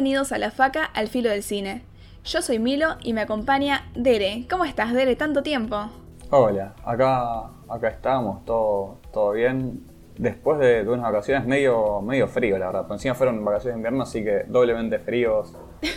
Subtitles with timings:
[0.00, 1.82] Bienvenidos a La Faca al Filo del Cine.
[2.24, 4.46] Yo soy Milo y me acompaña Dere.
[4.48, 5.14] ¿Cómo estás, Dere?
[5.14, 5.90] Tanto tiempo.
[6.30, 9.84] Hola, acá, acá estamos, todo, todo bien.
[10.16, 12.84] Después de, de unas vacaciones medio, medio frío, la verdad.
[12.84, 15.52] Pero encima fueron vacaciones de invierno, así que doblemente fríos.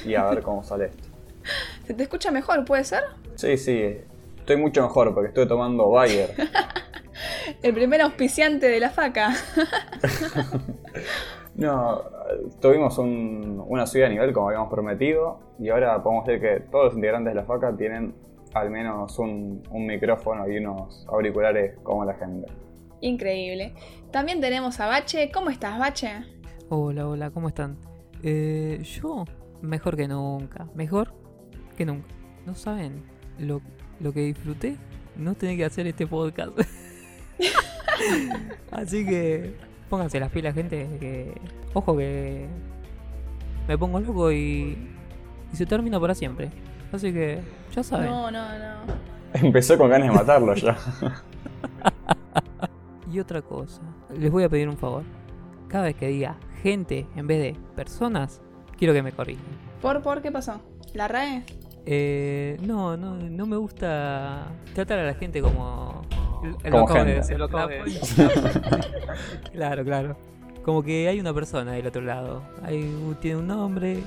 [0.06, 1.08] Y a ver cómo sale esto.
[1.88, 3.04] ¿Se te escucha mejor, puede ser?
[3.36, 4.00] Sí, sí,
[4.38, 6.36] estoy mucho mejor porque estoy tomando Bayer.
[7.64, 9.34] El primer auspiciante de La Faca.
[11.56, 12.02] No,
[12.62, 16.86] tuvimos un- una subida de nivel como habíamos prometido y ahora podemos ver que todos
[16.86, 18.16] los integrantes de la faca tienen
[18.54, 22.48] al menos un, un micrófono y unos auriculares como la gente.
[23.02, 23.74] Increíble.
[24.12, 25.30] También tenemos a Bache.
[25.32, 26.10] ¿Cómo estás, Bache?
[26.70, 27.78] Hola, hola, ¿cómo están?
[28.24, 29.26] Eh, yo,
[29.62, 30.68] mejor que nunca.
[30.74, 31.14] Mejor
[31.78, 32.08] que nunca.
[32.46, 33.04] No saben
[33.40, 33.62] lo,
[34.00, 34.78] lo que disfruté
[35.16, 36.58] no tener que hacer este podcast.
[38.72, 39.54] Así que
[39.94, 40.88] pónganse las pilas, gente.
[41.00, 41.40] Que,
[41.72, 42.48] ojo que
[43.68, 44.76] me pongo loco y,
[45.52, 46.50] y se termina para siempre.
[46.92, 47.42] Así que
[47.76, 48.10] ya saben.
[48.10, 48.94] No, no, no.
[49.36, 50.76] Empezó con ganas de matarlo ya.
[53.12, 53.80] Y otra cosa,
[54.18, 55.04] les voy a pedir un favor.
[55.68, 58.42] Cada vez que diga gente en vez de personas,
[58.76, 59.46] quiero que me corrijan.
[59.84, 60.60] ¿Por, por qué pasó?
[60.96, 61.44] ¿La RAE?
[61.86, 66.02] Eh, no, no, no me gusta tratar a la gente como.
[66.64, 67.38] lo Como gente.
[67.38, 67.94] lo de
[69.54, 70.16] claro, claro.
[70.64, 72.42] Como que hay una persona del otro lado.
[72.64, 73.98] Hay, un- tiene un nombre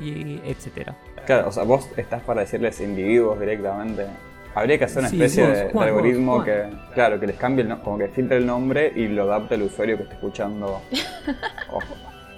[0.00, 0.94] y etcétera.
[1.26, 4.06] Claro, o sea, vos estás para decirles individuos directamente.
[4.54, 7.26] Habría que hacer una Sí, especie vos, de, de Juan, vos, algoritmo que, claro, que
[7.26, 10.02] les cambie el no- como que filtre el nombre y lo adapte al usuario que
[10.04, 10.82] esté escuchando.
[11.72, 11.82] Ojo.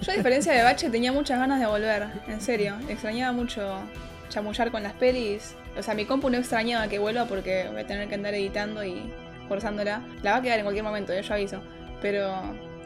[0.00, 2.06] Yo, a diferencia de Bache, tenía muchas ganas de volver.
[2.28, 2.74] En serio.
[2.88, 3.78] Extrañaba mucho
[4.28, 5.54] chamullar con las pelis.
[5.76, 8.84] O sea, mi compu no extrañaba que vuelva porque voy a tener que andar editando
[8.84, 9.12] y
[9.48, 10.02] forzándola.
[10.22, 11.60] La va a quedar en cualquier momento, eh, yo aviso.
[12.00, 12.32] Pero,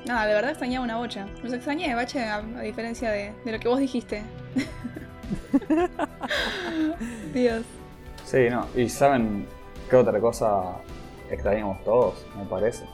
[0.06, 1.26] nada, de verdad extrañaba una bocha.
[1.42, 4.22] Los extrañé, Bache, a, a diferencia de, de lo que vos dijiste.
[7.32, 7.62] Dios.
[8.24, 8.66] Sí, no.
[8.76, 9.46] ¿Y saben
[9.88, 10.76] qué otra cosa
[11.30, 12.84] extrañamos todos, me parece?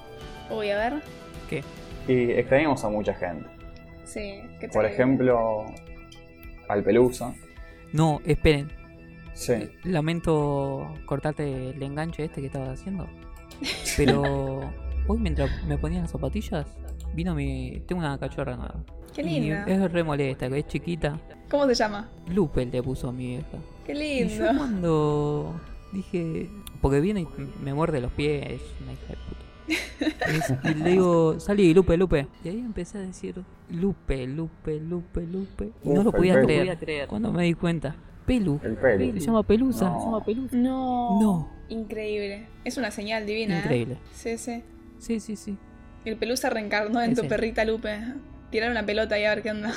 [0.50, 1.02] Uy, a ver.
[1.48, 1.62] ¿Qué?
[2.08, 3.48] Y extrañamos a mucha gente.
[4.04, 5.66] Sí, qué Por ejemplo,
[6.68, 7.34] al Pelusa.
[7.92, 8.70] No, esperen.
[9.34, 9.54] Sí.
[9.84, 13.06] Lamento cortarte el enganche este que estabas haciendo.
[13.96, 14.60] Pero
[15.06, 16.66] hoy mientras me ponía las zapatillas,
[17.14, 17.82] vino mi.
[17.86, 18.76] Tengo una cachorra nueva.
[19.14, 19.64] Qué Y linda.
[19.66, 21.18] es re molesta, que es chiquita.
[21.50, 22.10] ¿Cómo se llama?
[22.28, 23.58] Lupe le puso mi vieja.
[23.86, 24.58] Qué Y yo lindo.
[24.58, 25.60] cuando
[25.92, 26.50] dije.
[26.80, 27.28] Porque viene y
[27.62, 29.35] me muerde los pies, es una hija de puta.
[29.68, 29.72] Y
[30.36, 32.26] es- Y le digo, salí, Lupe, Lupe.
[32.44, 33.34] Y ahí empecé a decir,
[33.70, 35.70] Lupe, Lupe, Lupe, Lupe.
[35.84, 37.06] Y no Uf, lo podía creer.
[37.08, 37.94] Cuando me di cuenta.
[38.26, 38.58] Pelu.
[38.64, 39.20] El Pelu.
[39.20, 39.88] Se llama Pelusa.
[39.88, 39.98] No.
[40.00, 40.56] Se llama Pelusa.
[40.56, 41.20] No.
[41.20, 41.52] No.
[41.68, 42.46] Increíble.
[42.64, 43.56] Es una señal divina.
[43.56, 43.60] ¿eh?
[43.62, 43.98] Increíble.
[44.12, 44.62] Sí, sí.
[44.98, 45.56] Sí, sí, sí.
[46.04, 47.98] El pelusa reencarnó en tu perrita Lupe.
[48.50, 49.72] Tirar una pelota y a ver qué onda.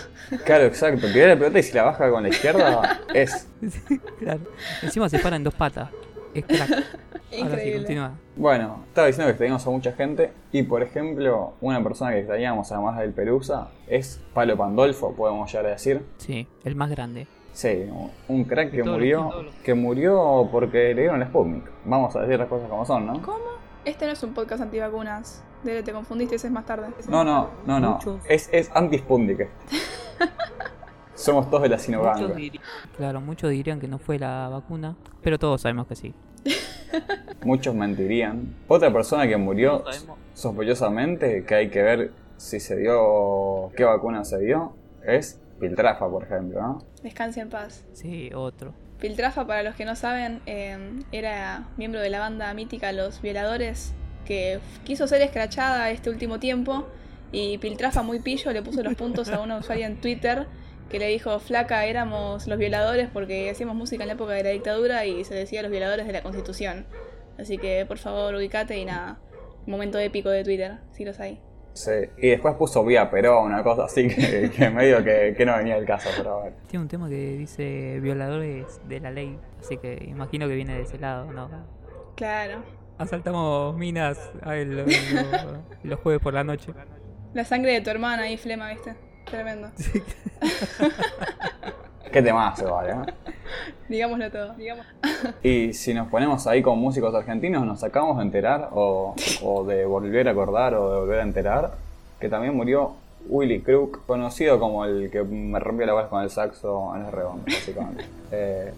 [0.45, 1.07] Claro, exacto.
[1.11, 3.47] Tirar la pelota y si la baja con la izquierda es.
[4.19, 4.41] claro.
[4.83, 5.89] Encima se para en dos patas.
[6.34, 6.69] Es crack.
[6.69, 6.84] Ahora
[7.31, 7.78] sí, Increíble.
[7.78, 8.12] continúa.
[8.35, 10.31] Bueno, estaba diciendo que extrañamos a mucha gente.
[10.51, 15.66] Y por ejemplo, una persona que extrañamos además del Pelusa es Palo Pandolfo, podemos llegar
[15.68, 16.06] a decir.
[16.18, 17.28] Sí, el más grande.
[17.53, 17.85] Sí,
[18.28, 19.31] un crack que murió.
[19.44, 21.69] los- Que murió porque le dieron el Sputnik.
[21.85, 23.22] Vamos a decir las cosas como son, ¿no?
[23.22, 23.38] ¿Cómo?
[23.85, 25.44] Este no es un podcast antivacunas.
[25.63, 26.88] Dele, te confundiste, ese es más tarde.
[27.09, 27.91] No, no, no, no.
[27.95, 29.47] Muchos- Es, es anti-Sputnik.
[31.19, 32.18] Somos todos de la Sinovac.
[32.18, 32.62] Muchos
[32.96, 36.13] Claro, muchos dirían que no fue la vacuna, pero todos sabemos que sí.
[37.44, 38.56] Muchos mentirían.
[38.69, 39.84] Otra persona que murió
[40.34, 46.24] sospechosamente, que hay que ver si se dio, qué vacuna se dio, es Piltrafa, por
[46.24, 46.85] ejemplo, ¿no?
[47.03, 47.86] Descanse en paz.
[47.91, 48.74] Sí, otro.
[49.01, 53.92] Piltrafa, para los que no saben, eh, era miembro de la banda mítica Los Violadores,
[54.24, 56.88] que quiso ser escrachada este último tiempo.
[57.33, 60.48] Y Piltrafa, muy pillo, le puso los puntos a una usuaria en Twitter
[60.89, 64.50] que le dijo: Flaca, éramos los violadores porque hacíamos música en la época de la
[64.50, 66.86] dictadura y se decía los violadores de la constitución.
[67.38, 69.19] Así que por favor, ubicate y nada.
[69.65, 71.39] Momento épico de Twitter, si los hay.
[71.74, 71.91] Sí.
[72.18, 75.77] Y después puso Vía Perón, una cosa así que, que medio que, que no venía
[75.77, 76.56] el caso, pero bueno.
[76.68, 80.81] Tiene un tema que dice violadores de la ley, así que imagino que viene de
[80.81, 81.50] ese lado, ¿no?
[82.15, 82.63] Claro.
[82.97, 84.86] Asaltamos minas lo- lo-
[85.83, 86.74] los jueves por la noche.
[87.33, 88.95] La sangre de tu hermana ahí, flema, ¿viste?
[89.29, 89.69] Tremendo.
[92.11, 92.95] Qué temazo, vale.
[92.95, 93.05] ¿no?
[93.87, 94.53] Digámoslo todo.
[94.55, 94.85] Digamos.
[95.43, 99.85] Y si nos ponemos ahí con músicos argentinos, nos acabamos de enterar, o, o de
[99.85, 101.71] volver a acordar, o de volver a enterar,
[102.19, 102.95] que también murió
[103.27, 107.11] Willy Crook, conocido como el que me rompió la voz con el saxo en el
[107.11, 108.05] redondo, básicamente.
[108.31, 108.71] Eh,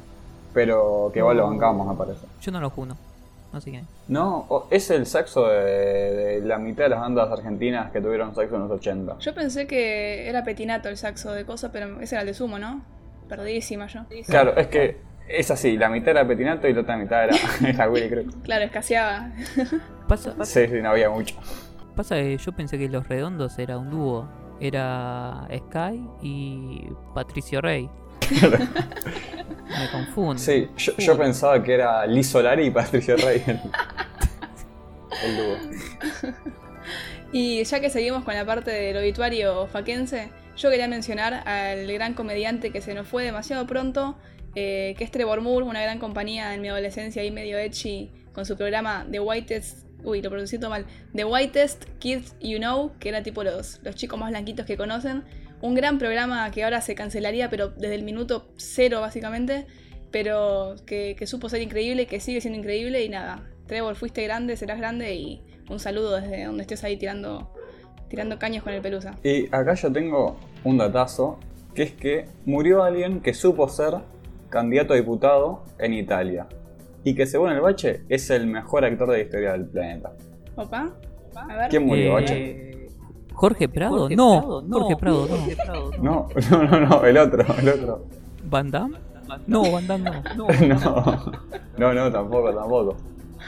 [0.54, 2.26] pero que igual lo bancamos, me parece.
[2.42, 2.96] Yo no lo juno.
[3.52, 3.90] No sé quién es.
[4.12, 8.36] No, o- es el saxo de, de la mitad de las bandas argentinas que tuvieron
[8.36, 9.18] saxo en los 80.
[9.20, 12.60] Yo pensé que era Petinato el saxo de cosas, pero ese era el de Sumo,
[12.60, 12.82] ¿no?
[13.30, 14.02] Perdidísima yo.
[14.28, 14.98] Claro, es que
[15.30, 17.36] es así, la mitad era Petinato y la otra mitad era,
[17.68, 18.44] era Willy Crook.
[18.44, 19.32] Claro, escaseaba.
[20.10, 21.36] Pasa, Sí, sí, no había mucho.
[21.96, 24.28] pasa que yo pensé que Los Redondos era un dúo.
[24.60, 27.90] Era Sky y Patricio Rey.
[29.70, 30.38] Me confundo.
[30.38, 33.60] Sí, yo, yo pensaba que era Liz Solari y Patricio Rey el,
[35.24, 35.58] el dúo.
[37.32, 42.14] Y ya que seguimos con la parte del obituario faquense, yo quería mencionar al gran
[42.14, 44.18] comediante que se nos fue demasiado pronto,
[44.56, 48.46] eh, que es Trevor Moore, una gran compañía en mi adolescencia y medio edgy, con
[48.46, 50.86] su programa The Whitest, uy, lo pronuncié mal,
[51.16, 55.24] The Whitest Kids You Know, que era tipo los, los chicos más blanquitos que conocen.
[55.62, 59.68] Un gran programa que ahora se cancelaría, pero desde el minuto cero básicamente,
[60.12, 63.44] pero que, que supo ser increíble, que sigue siendo increíble y nada.
[63.68, 67.54] Trevor, fuiste grande, serás grande y un saludo desde donde estés ahí tirando,
[68.10, 69.16] tirando caños con el pelusa.
[69.24, 71.40] Y acá yo tengo un datazo,
[71.74, 73.94] que es que murió alguien que supo ser
[74.50, 76.48] candidato a diputado en Italia.
[77.04, 80.12] Y que según el Bache es el mejor actor de la historia del planeta.
[80.56, 80.94] Opa,
[81.36, 81.70] a ver.
[81.70, 82.71] ¿Quién murió, Eh, Bache?
[83.42, 84.62] Jorge Prado, no.
[84.70, 85.50] Jorge Prado, no.
[86.02, 88.06] No, no, no, no, el otro, el otro.
[88.46, 88.98] ¿Van Damme?
[89.48, 90.48] No, Van Damme no.
[90.48, 90.48] No,
[91.78, 92.98] no, no, tampoco, tampoco.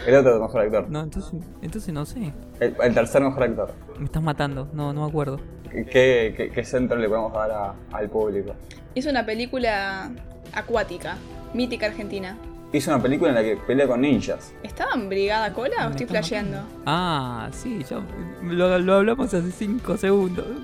[0.07, 0.89] El otro mejor actor.
[0.89, 2.33] No, entonces, entonces no sé.
[2.59, 3.71] El, el tercer mejor actor.
[3.99, 4.67] Me estás matando.
[4.73, 5.39] No, no me acuerdo.
[5.69, 8.53] ¿Qué, qué, qué centro le podemos dar a- al público?
[8.95, 10.11] Hizo una película
[10.53, 11.17] acuática,
[11.53, 12.37] mítica argentina.
[12.73, 14.51] Hizo una película en la que pelea con ninjas.
[14.63, 16.57] ¿Estaba en Brigada Cola o Me estoy flasheando?
[16.87, 18.01] Ah, sí, ya
[18.41, 20.45] lo, lo hablamos hace 5 segundos.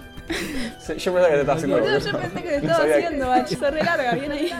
[0.79, 3.27] Sí, yo pensaba que te estaba haciendo yo pensé que te No estaba que- haciendo,
[3.29, 3.55] bache.
[3.55, 4.51] Se re larga, bien ahí.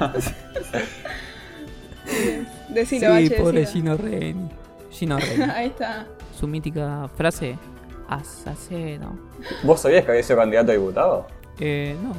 [2.70, 3.96] Decilo, sí, bache, pobre decilo.
[3.96, 4.48] Gino Reni.
[4.90, 5.42] Gino Reni.
[5.44, 6.06] Ahí está.
[6.38, 7.56] Su mítica frase.
[8.08, 9.16] Asesino.
[9.62, 11.26] ¿Vos sabías que había sido candidato a diputado?
[11.60, 12.12] Eh, no.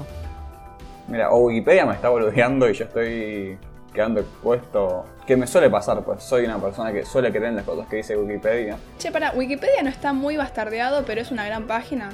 [1.09, 3.57] Mira, o Wikipedia me está boludeando y yo estoy
[3.93, 5.05] quedando expuesto.
[5.25, 7.97] Que me suele pasar, pues soy una persona que suele creer en las cosas que
[7.97, 8.77] dice Wikipedia.
[8.97, 12.09] Che, para, Wikipedia no está muy bastardeado, pero es una gran página.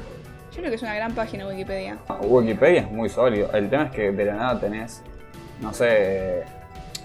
[0.52, 1.98] Yo creo que es una gran página Wikipedia.
[2.22, 3.52] Wikipedia es muy sólido.
[3.54, 5.02] El tema es que de la nada tenés,
[5.62, 6.44] no sé,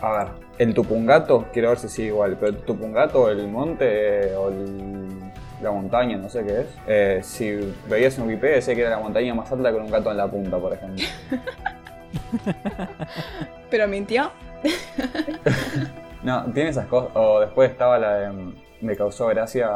[0.00, 0.26] a ver,
[0.58, 3.86] el Tupungato, quiero ver si sigue igual, pero el Tupungato, el monte
[4.32, 5.20] eh, o el-
[5.62, 6.66] la montaña, no sé qué es.
[6.88, 10.10] eh, si veías en Wikipedia decía que era la montaña más alta con un gato
[10.10, 11.04] en la punta, por ejemplo.
[13.70, 14.30] Pero mintió.
[16.22, 17.10] No, tiene esas cosas.
[17.14, 18.30] O después estaba la de.
[18.30, 19.68] mm, Me causó gracia.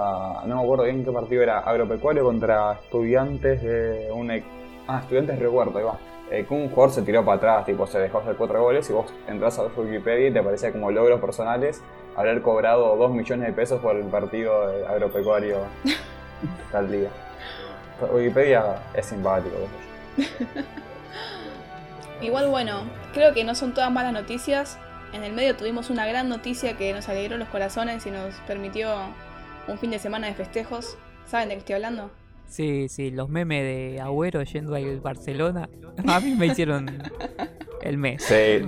[0.47, 1.59] No me acuerdo bien qué partido era.
[1.59, 4.31] Agropecuario contra estudiantes de un.
[4.31, 4.45] e-
[4.87, 5.99] Ah, estudiantes Cuarto, ahí va.
[6.31, 8.93] Eh, que un jugador se tiró para atrás, tipo se dejó hacer cuatro goles y
[8.93, 11.81] vos entras a Wikipedia y te aparecía como logros personales
[12.17, 15.59] haber cobrado 2 millones de pesos por el partido de agropecuario
[16.73, 17.09] tal día.
[18.13, 19.57] Wikipedia es simpático.
[22.21, 24.79] Igual, bueno, creo que no son todas malas noticias.
[25.13, 28.95] En el medio tuvimos una gran noticia que nos alegró los corazones y nos permitió
[29.69, 30.97] un fin de semana de festejos.
[31.27, 32.11] ¿Saben de qué estoy hablando?
[32.49, 35.69] Sí, sí, los memes de Agüero yendo al Barcelona.
[36.07, 37.03] A mí me hicieron
[37.83, 38.23] el mes.
[38.23, 38.65] Sí.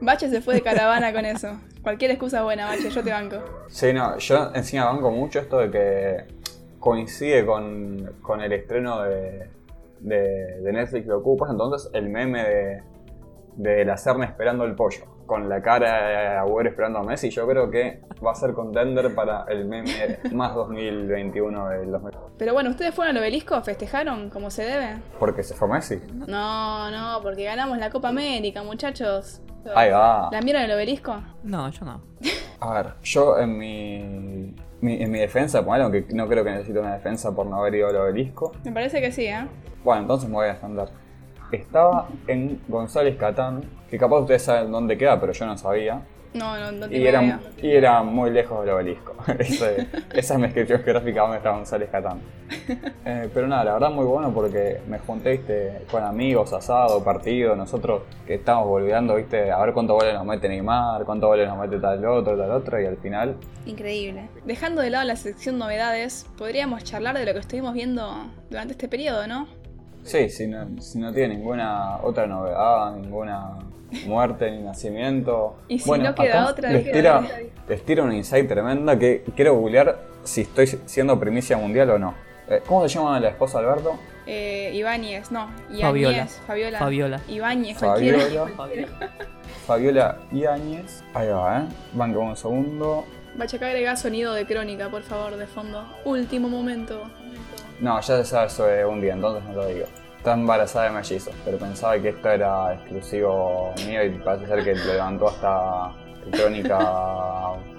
[0.00, 1.60] Bache se fue de caravana con eso.
[1.82, 3.36] Cualquier excusa buena, Bache, yo te banco.
[3.68, 6.16] Sí, no, yo encima banco mucho esto de que
[6.80, 9.48] coincide con, con el estreno de,
[10.02, 12.82] de, de Netflix de Ocupas, entonces el meme de,
[13.56, 17.46] de la Serna esperando el pollo, con la cara de Agüero esperando a Messi, yo
[17.46, 22.12] creo que va a ser contender para el meme más 2021 del 2000.
[22.38, 23.60] Pero bueno, ¿ustedes fueron al obelisco?
[23.62, 24.96] ¿Festejaron como se debe?
[25.18, 26.00] Porque se fue Messi.
[26.26, 29.40] No, no, porque ganamos la Copa América, muchachos.
[29.74, 30.28] Ahí va.
[30.32, 31.22] ¿La vieron el obelisco?
[31.44, 32.02] No, yo no.
[32.60, 36.78] A ver, yo en mi, mi- en mi defensa, ponele, aunque no creo que necesite
[36.78, 39.46] una defensa por no haber ido al obelisco, Me parece que sí, ¿eh?
[39.82, 40.88] Bueno, entonces me voy a defender.
[41.50, 46.02] Estaba en González Catán, que capaz ustedes saben dónde queda, pero yo no sabía.
[46.34, 49.14] No, no, no Y era, y era muy lejos del obelisco.
[49.38, 52.20] Ese- esa es mi descripción geográfica donde está González Catán.
[53.04, 55.82] Eh, pero nada, la verdad muy bueno porque me junté ¿viste?
[55.90, 59.50] con amigos, asado, partido, nosotros que estamos volviendo, ¿viste?
[59.50, 62.80] a ver cuántos goles nos mete Neymar, cuántos goles nos mete tal otro, tal otro,
[62.80, 63.36] y al final
[63.66, 64.28] Increíble.
[64.44, 68.08] Dejando de lado la sección novedades, podríamos charlar de lo que estuvimos viendo
[68.50, 69.48] durante este periodo, ¿no?
[70.04, 73.58] Sí, si no, si no tiene ninguna otra novedad, ninguna
[74.06, 75.56] muerte ni nacimiento.
[75.68, 77.22] Y si no queda otra, les tira,
[77.68, 82.14] les tira una insight tremenda que quiero googlear si estoy siendo primicia mundial o no.
[82.48, 83.98] Eh, ¿Cómo se llama la esposa de Alberto?
[84.26, 85.48] Eh, Ibáñez, no,
[85.80, 86.16] Fabiola.
[86.16, 86.78] Ibáñez, Fabiola.
[86.78, 87.20] Fabiola.
[87.28, 88.18] Ibáñez, cualquiera.
[88.56, 88.88] Fabiola.
[89.66, 91.02] Fabiola Yáñez.
[91.14, 91.62] Ahí va, ¿eh?
[91.92, 93.04] Banca un segundo.
[93.36, 95.84] Bachaca agrega sonido de crónica, por favor, de fondo.
[96.04, 97.02] Último momento.
[97.80, 99.86] No, ya se sabe eso de un día, entonces no lo digo.
[100.22, 104.76] Está embarazada de mellizos, pero pensaba que esto era exclusivo mío y parece ser que
[104.76, 105.96] lo levantó hasta
[106.30, 106.78] Crónica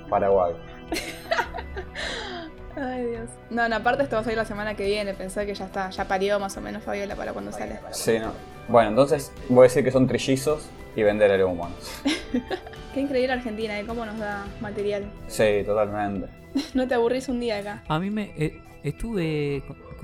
[0.09, 0.53] Paraguay.
[2.75, 3.29] Ay, Dios.
[3.49, 5.13] No, no, aparte esto va a salir la semana que viene.
[5.13, 7.79] Pensé que ya está, ya parió más o menos Fabiola para cuando sale.
[7.91, 8.33] Sí, no.
[8.67, 11.69] Bueno, entonces voy a decir que son trillizos y vender el humo.
[12.93, 13.85] Qué increíble Argentina, ¿eh?
[13.87, 15.09] Cómo nos da material.
[15.27, 16.27] Sí, totalmente.
[16.73, 17.83] no te aburrís un día acá.
[17.87, 19.63] A mí me eh, estuve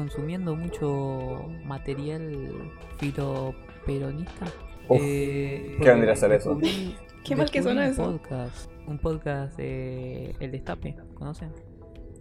[0.09, 4.45] consumiendo mucho material filoperonista.
[4.87, 6.55] Uf, Eh, ¿qué vendría a ser eso?
[6.55, 8.03] descubrí- Qué mal que sonó un eso.
[8.05, 11.51] Podcast, un podcast de El Destape, ¿conocen?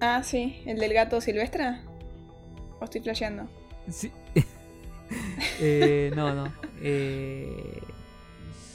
[0.00, 1.66] Ah, sí, el del gato silvestre.
[2.80, 3.44] ¿O estoy flasheando?
[3.88, 4.10] Sí.
[5.60, 6.52] Eh, no, no.
[6.82, 7.80] Eh,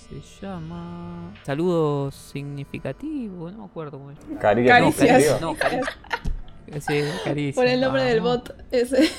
[0.09, 1.31] se llama.
[1.43, 4.17] Saludos significativos, no me acuerdo cómo es.
[4.39, 4.79] Caricias.
[4.79, 5.41] Caricias.
[5.41, 5.83] No, caricia.
[6.79, 7.51] Sí.
[7.53, 9.09] Por el nombre del bot ese.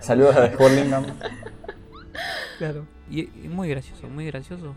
[0.00, 1.04] Saludos a Hurlingham.
[2.58, 2.86] Claro.
[3.10, 4.74] Y, y muy gracioso, muy gracioso.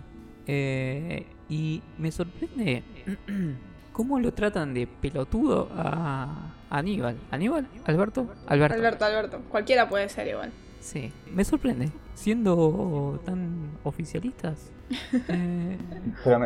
[0.48, 2.84] Eh, y me sorprende
[3.94, 7.18] cómo lo tratan de pelotudo a Aníbal.
[7.32, 7.68] ¿Aníbal?
[7.86, 8.28] ¿Alberto?
[8.48, 8.76] Alberto.
[8.76, 9.42] Alberto, Alberto.
[9.50, 10.52] Cualquiera puede ser igual.
[10.80, 11.90] Sí, me sorprende.
[12.16, 14.72] Siendo tan oficialistas.
[15.30, 15.78] Eh,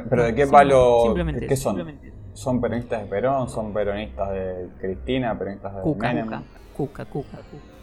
[0.10, 1.03] Pero, ¿de qué palo?
[1.05, 1.46] Simplemente.
[1.46, 1.75] ¿Qué son?
[1.75, 2.21] simplemente.
[2.34, 3.50] ¿Son peronistas de Perón?
[3.50, 5.38] ¿Son peronistas de Cristina?
[5.38, 6.44] ¿Peronistas de Cuca, Menem?
[6.76, 7.40] cuca, cuca, cuca.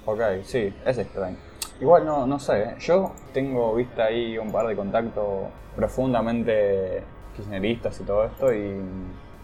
[0.06, 1.36] Ok, sí, es extraño.
[1.80, 2.74] Igual no, no sé, ¿eh?
[2.80, 7.04] yo tengo vista ahí un par de contactos profundamente
[7.36, 8.82] kirchneristas y todo esto y,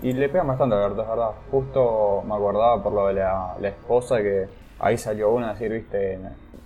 [0.03, 1.31] y le pegan bastante a Alberto, es verdad.
[1.51, 4.49] Justo me acordaba por lo de la, la esposa que
[4.81, 6.19] ahí salió una a decir, viste,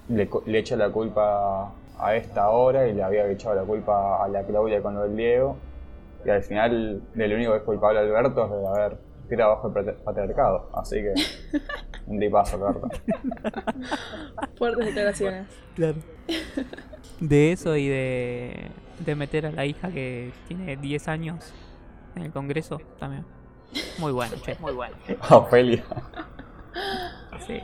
[0.08, 4.28] le, le echa la culpa a esta ahora y le había echado la culpa a
[4.28, 5.56] la Claudia con lo del Diego
[6.28, 8.98] y al final del único que es culpable Alberto es de haber
[9.30, 11.14] tirado abajo el patriarcado, así que
[12.06, 12.88] un tipazo Alberto.
[14.58, 15.46] Fuertes declaraciones.
[15.74, 15.96] Claro.
[17.20, 21.54] De eso y de, de meter a la hija que tiene 10 años
[22.14, 23.24] en el Congreso también.
[23.98, 24.96] Muy bueno, che, muy bueno.
[25.30, 25.82] Ofelia.
[27.46, 27.62] Sí.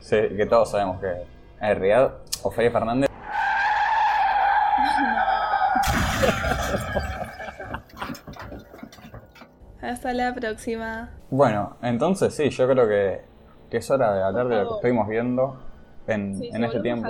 [0.00, 3.10] Sí, que todos sabemos que en realidad Ofelia Fernández
[9.82, 11.10] Hasta la próxima.
[11.30, 13.20] Bueno, entonces sí, yo creo que,
[13.68, 15.60] que es hora de hablar de lo que estuvimos viendo
[16.06, 17.08] en, Sí, en sí, este tiempo.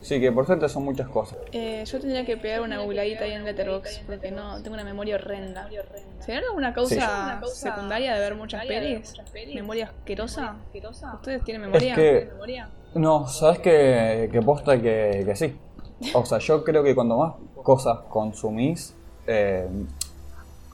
[0.00, 1.38] Sí, que por suerte son muchas cosas.
[1.52, 5.16] Eh, yo tendría que pegar una googleadita ahí en Letterboxd porque no tengo una memoria
[5.16, 5.68] horrenda.
[6.20, 9.14] ¿Será alguna causa secundaria de ver muchas pelis?
[9.54, 10.56] ¿Memoria asquerosa?
[11.14, 11.94] ¿Ustedes tienen memoria?
[11.94, 12.28] Es.
[12.94, 15.58] No, sabes que, que posta que, que sí.
[16.14, 18.94] O sea, yo creo que cuando más cosas consumís,
[19.26, 19.68] eh,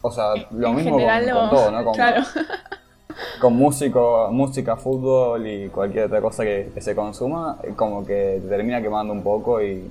[0.03, 1.85] o sea, lo En mismo con, todo, ¿no?
[1.85, 2.23] Con, Claro.
[3.41, 8.41] con músico, música, fútbol y cualquier otra cosa que, que se consuma, eh, como que
[8.43, 9.91] te termina quemando un poco y,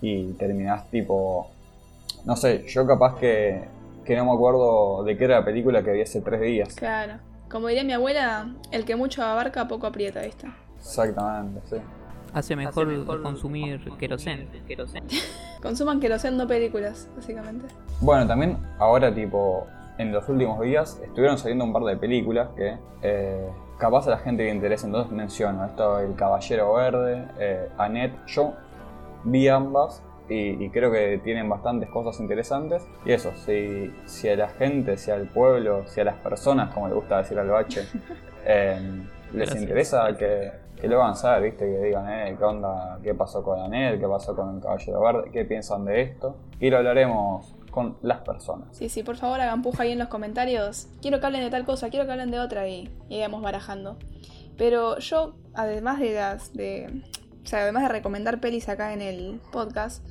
[0.00, 1.48] y terminás tipo,
[2.24, 3.62] no sé, yo capaz que,
[4.04, 6.74] que no me acuerdo de qué era la película que vi hace tres días.
[6.74, 7.14] Claro.
[7.50, 10.50] Como diría mi abuela, el que mucho abarca poco aprieta, ¿viste?
[10.78, 11.76] Exactamente, sí.
[12.32, 14.48] Hace mejor, consumir querosén.
[15.62, 17.66] Consuman querosén, no películas, básicamente.
[18.00, 19.66] Bueno, también ahora tipo,
[19.98, 23.48] en los últimos días estuvieron saliendo un par de películas que eh,
[23.78, 28.54] capaz a la gente le interesa, entonces menciono esto, El Caballero Verde, eh, Annette, yo
[29.24, 32.82] vi ambas y, y creo que tienen bastantes cosas interesantes.
[33.04, 36.88] Y eso, si, si a la gente, si al pueblo, si a las personas, como
[36.88, 37.82] le gusta decir al bache,
[38.46, 38.78] eh,
[39.32, 39.62] les Gracias.
[39.62, 41.64] interesa que, que lo hagan saber, ¿viste?
[41.64, 42.98] Que digan, eh, ¿qué onda?
[43.04, 44.00] ¿Qué pasó con Annette?
[44.00, 45.30] ¿Qué pasó con el Caballero Verde?
[45.30, 46.34] ¿Qué piensan de esto?
[46.58, 48.66] Y lo hablaremos con las personas.
[48.72, 50.88] Sí, sí, por favor hagan puja ahí en los comentarios.
[51.00, 53.96] Quiero que hablen de tal cosa, quiero que hablen de otra y, y vamos barajando.
[54.58, 57.04] Pero yo, además de las de.
[57.44, 60.04] O sea, además de recomendar pelis acá en el podcast,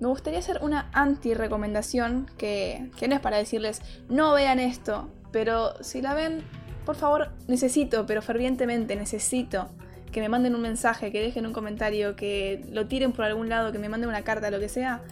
[0.00, 5.80] me gustaría hacer una anti-recomendación que, que no es para decirles no vean esto, pero
[5.84, 6.42] si la ven,
[6.84, 9.68] por favor, necesito, pero fervientemente necesito
[10.16, 13.70] que me manden un mensaje, que dejen un comentario, que lo tiren por algún lado,
[13.70, 15.02] que me manden una carta, lo que sea,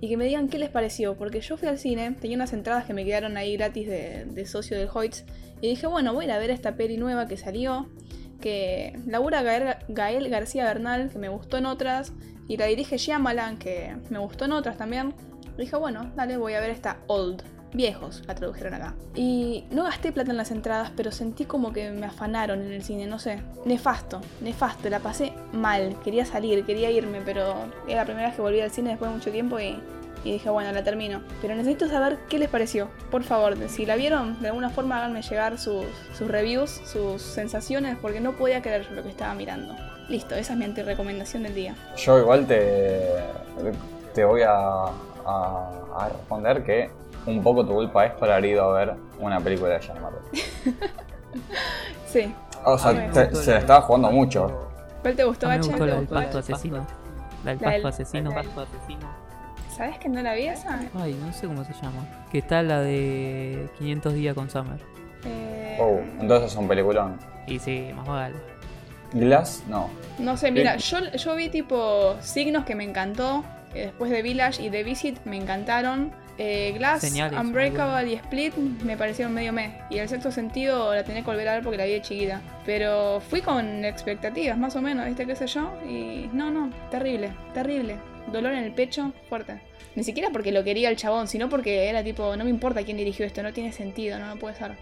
[0.00, 2.84] y que me digan qué les pareció, porque yo fui al cine, tenía unas entradas
[2.84, 5.24] que me quedaron ahí gratis de, de socio del Hoyts,
[5.60, 7.90] y dije, bueno, voy a ver esta peli nueva que salió,
[8.40, 12.12] que labura Gael, Gael García Bernal, que me gustó en otras,
[12.46, 15.12] y la dirige Shyamalan, que me gustó en otras también.
[15.58, 17.42] Dije, bueno, dale, voy a ver esta Old.
[17.72, 18.94] Viejos, la tradujeron acá.
[19.14, 22.82] Y no gasté plata en las entradas, pero sentí como que me afanaron en el
[22.82, 23.40] cine, no sé.
[23.64, 25.96] Nefasto, nefasto, la pasé mal.
[26.04, 27.54] Quería salir, quería irme, pero
[27.88, 29.78] era la primera vez que volví al cine después de mucho tiempo y
[30.24, 31.20] y dije, bueno, la termino.
[31.40, 32.86] Pero necesito saber qué les pareció.
[33.10, 35.84] Por favor, si la vieron, de alguna forma háganme llegar sus,
[36.16, 39.74] sus reviews, sus sensaciones, porque no podía creer lo que estaba mirando.
[40.08, 41.74] Listo, esa es mi antirecomendación del día.
[41.96, 43.00] Yo igual te,
[44.14, 44.52] te voy a,
[45.26, 46.88] a- a responder que
[47.26, 50.20] un poco tu culpa es por haber ido a ver una película de Marvel.
[52.06, 52.32] Sí.
[52.64, 54.68] O sea, te- se la estaba jugando mucho.
[55.00, 55.68] ¿Cuál te gustó, A mí me H?
[55.70, 56.54] gustó la del ¿Te pasto gustó?
[56.54, 56.86] asesino.
[57.44, 58.30] La del pasto asesino.
[59.74, 60.78] ¿Sabes que no la vi esa?
[60.94, 62.06] Ay, no sé cómo se llama.
[62.30, 64.78] Que está la de 500 días con Summer.
[65.24, 67.18] Eh, Oh, entonces es un peliculón.
[67.46, 68.34] Y sí, más vale.
[69.14, 69.88] Glass, no.
[70.18, 73.42] No sé, mira, yo, yo vi tipo signos que me encantó.
[73.72, 76.12] Después de Village y de Visit me encantaron.
[76.44, 79.78] Eh, Glass, Señales, Unbreakable y Split me parecieron medio meh.
[79.90, 82.40] Y el sexto sentido la tenía que volver a ver porque la vi de chiquita.
[82.66, 85.72] Pero fui con expectativas, más o menos, ¿viste qué sé yo?
[85.88, 87.96] Y no, no, terrible, terrible.
[88.32, 89.60] Dolor en el pecho, fuerte.
[89.94, 92.96] Ni siquiera porque lo quería el chabón, sino porque era tipo, no me importa quién
[92.96, 94.76] dirigió esto, no tiene sentido, no, no puede ser.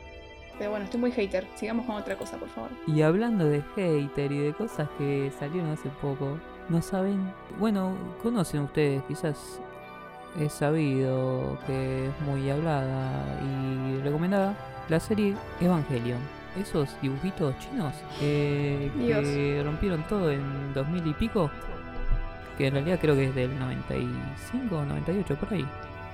[0.57, 1.47] Pero bueno, estoy muy hater.
[1.57, 2.71] Sigamos con otra cosa, por favor.
[2.87, 6.38] Y hablando de hater y de cosas que salieron hace poco,
[6.71, 7.33] no saben.
[7.59, 9.61] Bueno, conocen ustedes, quizás
[10.39, 14.55] es sabido que es muy hablada y recomendada.
[14.89, 16.21] La serie Evangelion.
[16.61, 21.51] Esos dibujitos chinos eh, que rompieron todo en 2000 y pico.
[22.59, 25.67] Que en realidad creo que es del 95 o 98, por ahí.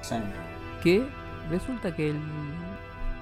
[0.02, 0.16] Sí.
[0.82, 1.04] que
[1.50, 2.20] resulta que el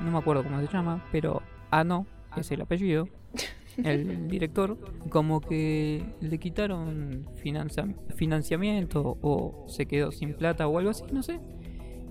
[0.00, 3.08] no me acuerdo cómo se llama, pero Ano es el apellido,
[3.82, 4.78] el director,
[5.08, 11.22] como que le quitaron financia- financiamiento o se quedó sin plata o algo así, no
[11.22, 11.40] sé,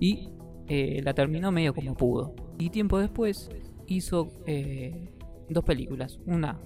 [0.00, 0.30] y
[0.68, 2.34] eh, la terminó medio como pudo.
[2.58, 3.50] Y tiempo después
[3.86, 5.10] hizo eh,
[5.48, 6.58] dos películas, una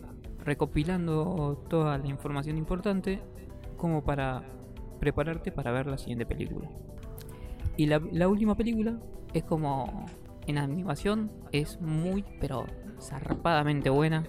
[0.45, 3.21] recopilando toda la información importante
[3.77, 4.43] como para
[4.99, 6.69] prepararte para ver la siguiente película.
[7.77, 8.99] Y la, la última película
[9.35, 10.07] es como
[10.47, 12.67] en animación, es muy, pero
[13.01, 14.25] zarpadamente buena.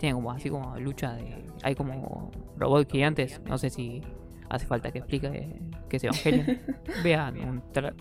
[0.00, 1.44] Tiene como así como lucha de.
[1.62, 3.38] Hay como robots gigantes.
[3.46, 4.02] No sé si
[4.48, 5.60] hace falta que explique
[5.90, 6.58] que es Evangelion.
[7.04, 7.62] Vean un.
[7.72, 7.94] tra-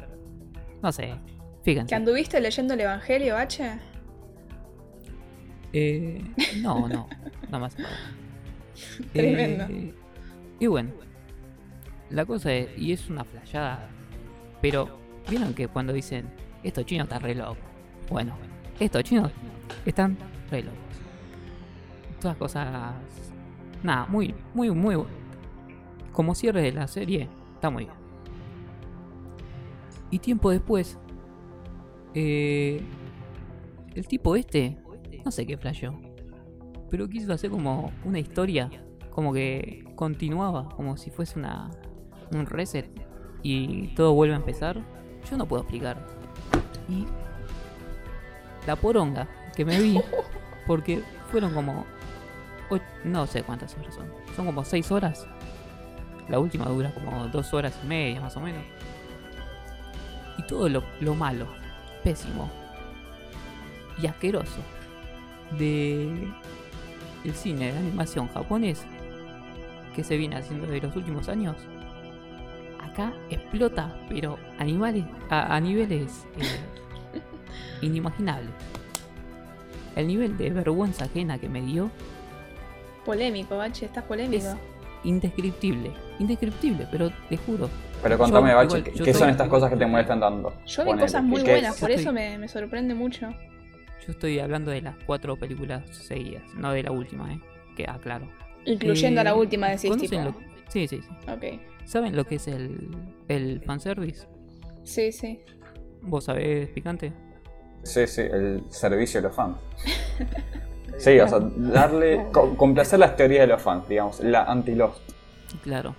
[0.81, 1.15] No sé, ¿Que
[1.63, 1.93] fíjense.
[1.95, 3.77] anduviste leyendo el Evangelio, H?
[5.73, 6.23] Eh,
[6.61, 7.07] no, no,
[7.51, 7.75] no más.
[9.13, 9.65] Tremendo.
[9.69, 9.93] Eh,
[10.59, 10.91] y bueno,
[12.09, 13.89] la cosa es, y es una flayada,
[14.61, 14.89] pero
[15.29, 16.25] vieron que cuando dicen,
[16.63, 17.57] estos chinos están re locos.
[18.09, 18.35] Bueno,
[18.79, 19.31] estos chinos
[19.85, 20.17] están
[20.49, 20.79] re locos.
[22.19, 22.93] Todas cosas,
[23.83, 25.03] nada, muy, muy, muy,
[26.11, 27.97] como cierre de la serie, está muy bien.
[30.11, 30.97] Y tiempo después,
[32.13, 32.81] eh,
[33.95, 34.77] el tipo este,
[35.23, 35.99] no sé qué flasheó,
[36.89, 38.69] pero quiso hacer como una historia,
[39.11, 41.69] como que continuaba, como si fuese una
[42.31, 42.87] un reset
[43.41, 44.81] y todo vuelve a empezar.
[45.29, 46.05] Yo no puedo explicar.
[46.87, 47.05] Y
[48.67, 49.99] la poronga que me vi,
[50.67, 51.01] porque
[51.31, 51.85] fueron como
[53.03, 55.27] no sé cuántas horas son, son como 6 horas.
[56.27, 58.63] La última dura como 2 horas y media más o menos.
[60.37, 61.47] Y todo lo, lo malo,
[62.03, 62.49] pésimo
[64.01, 64.61] y asqueroso
[65.57, 66.27] de
[67.23, 68.85] el cine de animación japonés
[69.95, 71.57] que se viene haciendo de los últimos años
[72.79, 77.21] acá explota pero animales a, a niveles eh,
[77.81, 78.51] inimaginables
[79.95, 81.89] el nivel de vergüenza ajena que me dio
[83.13, 84.49] Polémico, H, estás polémico.
[84.49, 84.55] es
[85.03, 87.67] indescriptible indescriptible pero te juro
[88.03, 90.53] Pero contame, Yo- Bache, igual, ¿qué, son estas cosas que te molestan tanto?
[90.67, 93.29] Yo vi cosas muy ¿qué- buenas, por eso me, me sorprende mucho.
[94.05, 97.39] yo estoy hablando de las cuatro películas seguidas no de la última eh
[97.75, 98.27] que aclaro
[98.65, 99.95] Incluyendo a la Eh, última, decís, tipo.
[99.95, 100.35] ¿conocen lo-
[100.67, 101.59] sí sí sí Ok.
[101.85, 102.91] ¿Saben lo que es el,
[103.27, 104.27] el fanservice?
[104.83, 105.39] Sí, sí.
[106.03, 107.11] ¿Vos sabés, picante?
[107.81, 109.57] Sí, sí, el servicio de los fans.
[110.97, 112.27] Sí, o sea, darle.
[112.31, 115.01] co- complacer las teorías de los fans, digamos, la anti-Lost.
[115.63, 115.95] Claro.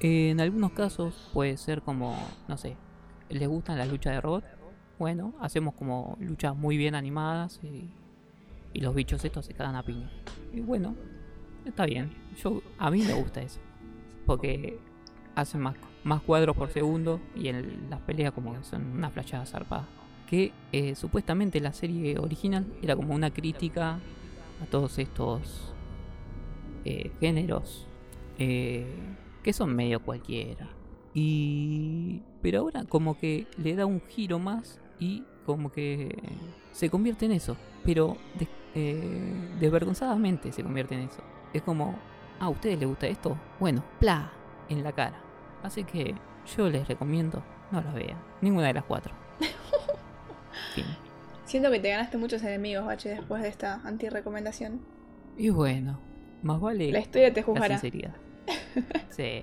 [0.00, 2.16] En algunos casos puede ser como,
[2.48, 2.76] no sé,
[3.28, 4.44] ¿les gustan las luchas de robot?
[4.98, 7.90] Bueno, hacemos como luchas muy bien animadas y,
[8.72, 10.10] y los bichos estos se cagan a piña.
[10.52, 10.94] Y bueno,
[11.64, 12.12] está bien.
[12.42, 13.60] Yo, a mí me gusta eso.
[14.26, 14.78] Porque
[15.34, 19.46] hacen más, más cuadros por segundo y en las peleas como que son una flashada
[19.46, 19.86] zarpada.
[20.26, 24.00] Que eh, supuestamente la serie original era como una crítica
[24.62, 25.72] a todos estos
[26.84, 27.86] eh, géneros
[28.38, 28.86] eh,
[29.42, 30.68] que son medio cualquiera.
[31.14, 32.22] Y.
[32.42, 36.16] Pero ahora como que le da un giro más y como que
[36.72, 37.56] se convierte en eso.
[37.84, 38.48] Pero des-
[39.60, 41.22] desvergonzadamente se convierte en eso.
[41.52, 41.96] Es como,
[42.40, 43.36] ah, ¿a ustedes les gusta esto?
[43.58, 44.30] Bueno, pla,
[44.68, 45.20] en la cara.
[45.62, 46.14] Así que
[46.56, 48.18] yo les recomiendo no la vean.
[48.42, 49.14] Ninguna de las cuatro.
[50.76, 50.84] Fin.
[51.44, 54.80] Siento que te ganaste muchos enemigos, Bache, después de esta anti-recomendación.
[55.36, 55.98] Y bueno,
[56.42, 57.78] más vale La historia te la juzgará.
[57.78, 58.14] sinceridad.
[59.10, 59.42] Sí.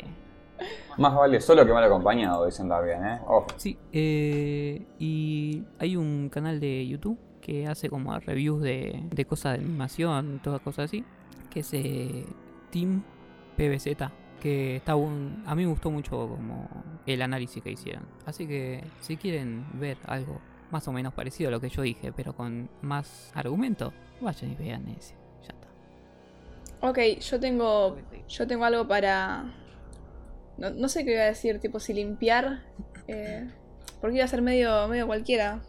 [0.97, 3.19] Más vale solo que mal acompañado, dicen también, ¿eh?
[3.25, 3.47] Ojo.
[3.57, 9.57] Sí, eh, y hay un canal de YouTube que hace como reviews de, de cosas
[9.57, 11.03] de animación, todas cosas así,
[11.49, 12.25] que es eh,
[12.71, 13.01] Team
[13.57, 16.69] PBZ, que está un, a mí me gustó mucho como
[17.07, 18.03] el análisis que hicieron.
[18.25, 20.39] Así que si quieren ver algo
[20.73, 24.55] más o menos parecido a lo que yo dije, pero con más argumento, vayan y
[24.55, 25.13] vean ese.
[25.43, 25.67] Ya está.
[26.89, 27.97] Ok, yo tengo.
[28.27, 29.45] Yo tengo algo para.
[30.57, 32.63] No, no sé qué iba a decir, tipo si limpiar.
[33.07, 33.47] eh,
[34.01, 35.61] porque iba a ser medio, medio cualquiera.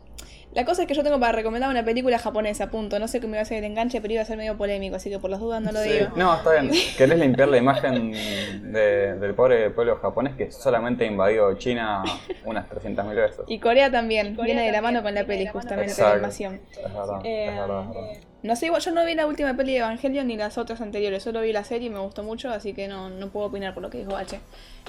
[0.55, 2.99] La cosa es que yo tengo para recomendar una película japonesa, punto.
[3.01, 4.95] No sé qué me iba a hacer el enganche, pero iba a ser medio polémico,
[4.95, 5.90] así que por las dudas no lo Sí.
[5.90, 6.07] digo.
[6.14, 6.71] No, está bien.
[6.97, 12.05] ¿Querés limpiar la imagen de- del pobre pueblo japonés que solamente ha invadido China
[12.45, 13.40] unas 300.000 veces?
[13.49, 16.17] Y Corea también, viene de la mano con la peli, justamente, la Exacto.
[16.19, 16.61] invasión.
[16.71, 18.21] Es verdad, Eh, es verdad, es verdad.
[18.45, 21.23] No sé, igual yo no vi la última peli de Evangelion ni las otras anteriores,
[21.23, 23.83] solo vi la serie y me gustó mucho, así que no, no puedo opinar por
[23.83, 24.38] lo que dijo H.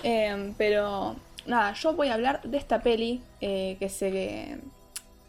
[0.03, 1.15] Eh, pero
[1.47, 4.57] nada, yo voy a hablar de esta peli eh, que, se,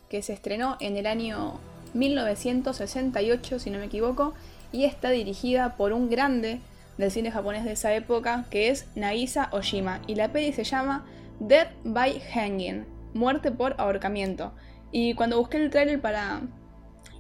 [0.08, 1.54] que se estrenó en el año
[1.94, 4.34] 1968, si no me equivoco,
[4.72, 6.60] y está dirigida por un grande
[6.98, 10.00] del cine japonés de esa época, que es Nagisa Oshima.
[10.06, 11.04] Y la peli se llama
[11.40, 14.52] Death by Hanging, muerte por ahorcamiento.
[14.92, 16.42] Y cuando busqué el tráiler para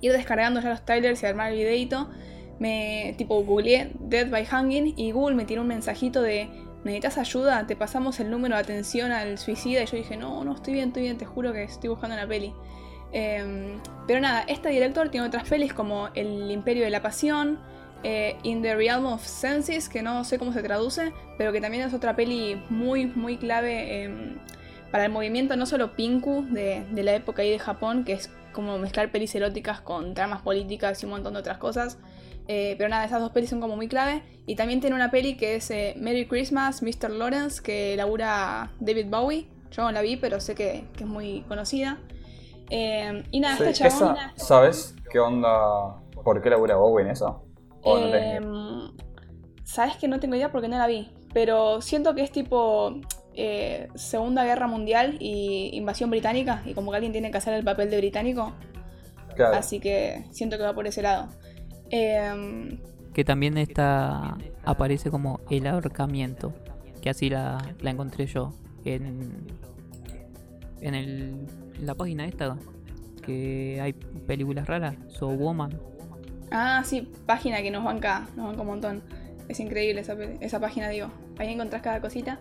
[0.00, 2.08] ir descargando ya los trailers y armar el videito,
[2.58, 6.48] me tipo googleé Death by Hanging y Google me tiró un mensajito de
[6.86, 7.66] ¿necesitas ayuda?
[7.66, 10.88] Te pasamos el número de atención al suicida y yo dije no, no, estoy bien,
[10.88, 12.54] estoy bien, te juro que estoy buscando una peli.
[13.12, 17.58] Em, pero nada, este director tiene otras pelis como El Imperio de la Pasión,
[18.02, 21.84] eh, In the Realm of Senses, que no sé cómo se traduce, pero que también
[21.84, 24.38] es otra peli muy, muy clave em,
[24.90, 28.30] para el movimiento, no solo Pinku de, de la época ahí de Japón, que es
[28.52, 31.98] como mezclar pelis eróticas con tramas políticas y un montón de otras cosas.
[32.48, 34.22] Eh, pero nada, esas dos pelis son como muy clave.
[34.46, 37.10] Y también tiene una peli que es eh, Merry Christmas, Mr.
[37.10, 39.48] Lawrence, que labura David Bowie.
[39.72, 41.98] Yo no la vi, pero sé que, que es muy conocida.
[42.70, 44.16] Eh, y nada, Sí, chabón.
[44.16, 45.96] esa- ¿Sabes qué onda?
[46.24, 47.44] ¿Por qué labura Bowie en eso?
[47.82, 48.90] ¿O no tenés ni- Em,
[49.64, 51.10] Sabes que no tengo idea porque no la vi.
[51.34, 52.94] Pero siento que es tipo
[53.94, 56.62] Segunda Guerra Mundial y invasión británica.
[56.64, 58.52] Y como que alguien tiene que hacer el papel de británico.
[59.34, 59.56] Claro.
[59.56, 61.28] Así que siento que va por ese lado.
[61.90, 62.78] Em,
[63.14, 66.52] Que también está aparece como el ahorcamiento.
[67.00, 68.52] Que así la, la encontré yo.
[68.84, 69.46] En,
[70.80, 71.46] en el,
[71.78, 72.56] en la página esta.
[73.24, 74.94] Que hay películas raras.
[75.08, 75.78] So Woman.
[76.52, 79.02] ah, sí, página que nos banca, nos banca un montón.
[79.48, 81.08] Es increíble esa, esa página, digo.
[81.38, 82.40] Ahí encontrás cada cosita.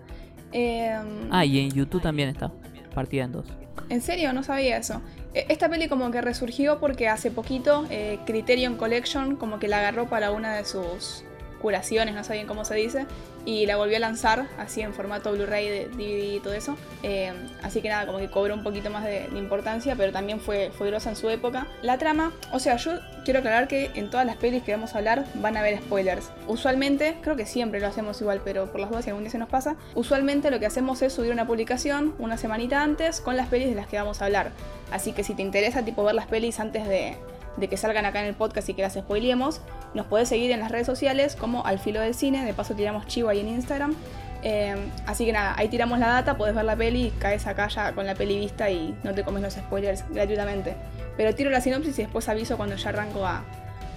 [0.52, 2.52] Em, Ah, y en YouTube también está.
[2.94, 3.48] Partida en dos.
[3.90, 4.32] ¿En serio?
[4.34, 5.02] No sabía eso.
[5.36, 9.78] E- Esta peli como que resurgió porque hace poquito eh, Criterion Collection como que la
[9.80, 11.24] agarró para una de sus
[11.62, 13.06] curaciones, no sé bien cómo se dice,
[13.46, 16.76] y la volvió a lanzar así en formato Blu-ray, DVD y todo eso.
[17.04, 17.32] Eh,
[17.62, 20.72] así que nada, como que cobró un poquito más de, de importancia, pero también fue,
[20.76, 21.68] fue grosa en su época.
[21.82, 24.98] La trama, o sea, yo quiero aclarar que en todas las pelis que vamos a
[24.98, 26.30] hablar van a haber spoilers.
[26.48, 29.38] Usualmente, creo que siempre lo hacemos igual, pero por las dudas si algún día se
[29.38, 33.48] nos pasa, usualmente lo que hacemos es subir una publicación una semanita antes con las
[33.48, 34.52] pelis de las que vamos a hablar.
[34.92, 37.18] Así que si te interesa tipo ver las pelis antes de,
[37.58, 39.62] de que salgan acá en el podcast y que las spoilemos,
[39.94, 43.08] nos podés seguir en las redes sociales como Al Filo del Cine, de paso tiramos
[43.08, 43.96] chivo ahí en Instagram.
[44.44, 44.76] Eh,
[45.08, 48.06] así que nada, ahí tiramos la data, podés ver la peli, caes acá ya con
[48.06, 50.76] la peli vista y no te comes los spoilers gratuitamente.
[51.18, 53.44] Pero tiro la sinopsis y después aviso cuando ya arranco a,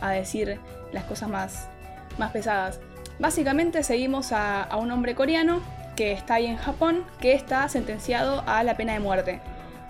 [0.01, 0.59] a decir
[0.93, 1.69] las cosas más,
[2.17, 2.81] más pesadas.
[3.19, 5.61] Básicamente seguimos a, a un hombre coreano
[5.97, 9.41] que está ahí en Japón, que está sentenciado a la pena de muerte.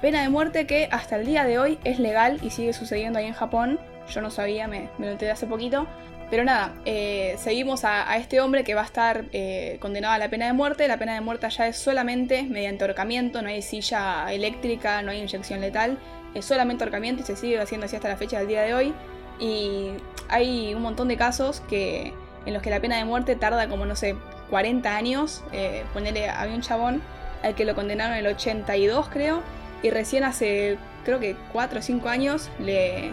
[0.00, 3.26] Pena de muerte que hasta el día de hoy es legal y sigue sucediendo ahí
[3.26, 3.80] en Japón.
[4.08, 5.88] Yo no sabía, me, lo enteré hace poquito.
[6.30, 10.18] Pero nada, eh, seguimos a, a este hombre que va a estar eh, condenado a
[10.18, 10.86] la pena de muerte.
[10.86, 15.18] La pena de muerte allá es solamente mediante ahorcamiento, no hay silla eléctrica, no hay
[15.18, 15.98] inyección letal.
[16.34, 18.94] Es solamente ahorcamiento y se sigue haciendo así hasta la fecha del día de hoy.
[19.40, 19.92] Y
[20.28, 22.12] hay un montón de casos que,
[22.46, 24.14] en los que la pena de muerte tarda como, no sé,
[24.50, 25.42] 40 años.
[25.52, 27.02] Eh, ponele, había un chabón
[27.42, 29.42] al que lo condenaron en el 82, creo,
[29.82, 33.12] y recién hace, creo que 4 o 5 años, le,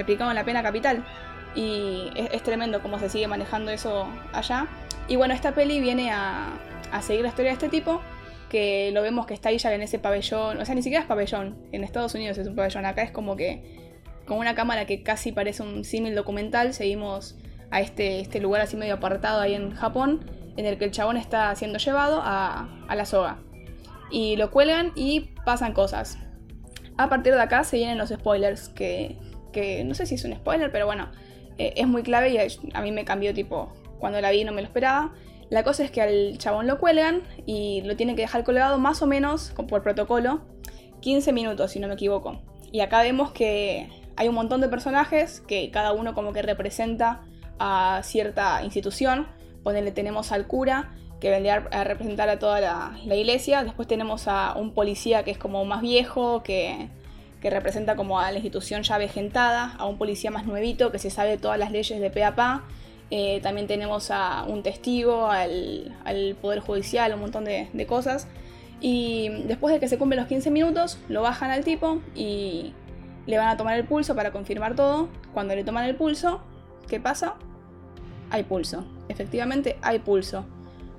[0.00, 1.04] aplicaron la pena capital.
[1.54, 4.66] Y es, tremendo cómo se sigue manejando eso allá.
[5.08, 6.48] Y bueno, esta peli viene a,
[6.92, 8.00] a seguir la historia de este tipo,
[8.48, 11.56] que lo vemos que está ahí en ese pabellón, o sea, ni siquiera es pabellón,
[11.72, 13.80] en Estados Unidos es un pabellón, acá es como que
[14.26, 17.36] con una cámara que casi parece un símil documental, seguimos
[17.70, 20.20] a este, este lugar así medio apartado ahí en Japón,
[20.56, 23.38] en el que el chabón está siendo llevado a, a la soga.
[24.12, 26.18] Y lo cuelgan y pasan cosas.
[26.98, 29.16] A partir de acá se vienen los spoilers, que,
[29.52, 31.10] que no sé si es un spoiler, pero bueno,
[31.58, 34.60] eh, es muy clave y a, mí me cambió tipo, cuando la vi no me
[34.60, 35.12] lo esperaba.
[35.50, 39.02] La cosa es que al chabón lo cuelgan y lo tienen que dejar colgado más
[39.02, 40.42] o menos, por protocolo,
[41.00, 42.40] 15 minutos si no me equivoco.
[42.70, 47.22] Y acá vemos que hay un montón de personajes que cada uno como que representa
[47.58, 49.28] a cierta institución.
[49.62, 53.62] Ponele tenemos al cura, que vendría a representar a toda la, iglesia.
[53.62, 56.88] Después tenemos a un policía que es como más viejo, que,
[57.40, 61.38] representa como a la institución ya vejentada, a un policía más nuevito que se sabe
[61.38, 62.24] todas las leyes de pe.
[63.10, 65.94] Eh, también tenemos a un testigo, al,
[66.42, 68.26] Poder Judicial, un montón de, de, cosas.
[68.80, 72.72] Y después de que se cumplen los 15 minutos, lo bajan al tipo y
[73.26, 75.08] le van a tomar el pulso para confirmar todo.
[75.32, 76.40] Cuando le toman el pulso,
[76.88, 77.36] ¿qué pasa?
[78.30, 78.84] Hay pulso.
[79.08, 80.46] Efectivamente, hay pulso.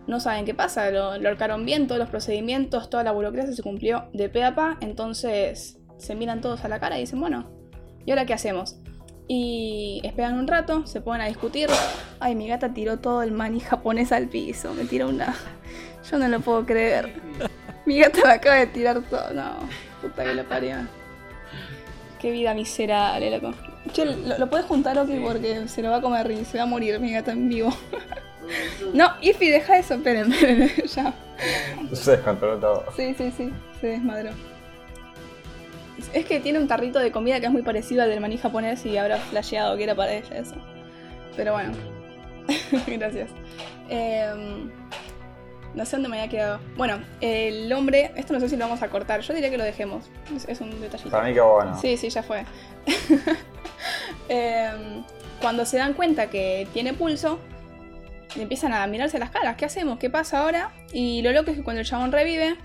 [0.08, 3.64] No saben qué pasa, lo, lo arcaron bien, todos los procedimientos, toda la burocracia se
[3.64, 4.78] cumplió de pe a pa.
[4.82, 7.50] Entonces se miran todos a la cara y dicen, bueno,
[8.06, 8.78] ¿y ahora qué hacemos?
[9.28, 11.70] Y esperan un rato, se ponen a discutir.
[12.20, 14.74] Ay, mi gata tiró todo el maní japonés al piso.
[14.74, 15.34] Me tiró una.
[16.12, 17.14] Yo no lo puedo creer.
[17.86, 19.34] Mi gata me acaba de tirar todo.
[19.34, 19.52] No,
[20.02, 20.76] puta que lo parió.
[22.20, 23.54] Qué vida miserable, loco.
[23.92, 25.10] Che, ¿lo, puedes juntar, ok?
[25.22, 27.74] Porque se lo va a comer y se va a morir mi gata en vivo.
[28.94, 29.94] No, Ifi, deja eso.
[29.96, 30.32] Esperen,
[30.86, 31.14] ya.
[31.94, 32.86] Se descontroló todo.
[32.96, 33.54] Sí, sí, sí.
[33.82, 34.32] Se desmadró.
[36.14, 38.86] Es que tiene un tarrito de comida que es muy parecido al del maní japonés
[38.86, 40.56] y habrá flasheado que era para ella eso.
[41.36, 41.74] Pero bueno.
[42.88, 43.30] Gracias.
[43.90, 44.70] Eh,
[45.76, 46.60] no sé dónde me había quedado.
[46.78, 49.22] Bueno, el hombre, esto no sé si lo vamos a cortar.
[49.22, 50.10] Yo diría que lo dejemos.
[50.48, 51.10] Es, un detallito.
[51.10, 51.78] Para mí que bueno.
[51.80, 52.46] Sí, sí, ya fue.
[54.30, 55.04] Em,
[55.42, 57.40] cuando se dan cuenta que tiene pulso,
[58.42, 59.56] empiezan a mirarse las caras.
[59.58, 60.00] ¿Qué hacemos?
[60.00, 60.72] ¿Qué pasa ahora?
[60.92, 62.56] Y lo loco es que cuando el chabón revive,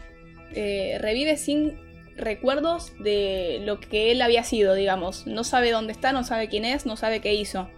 [0.54, 1.76] eh, revive sin
[2.16, 5.26] recuerdos de lo que él había sido, digamos.
[5.26, 7.68] No sabe dónde está, no sabe quién es, no sabe qué hizo.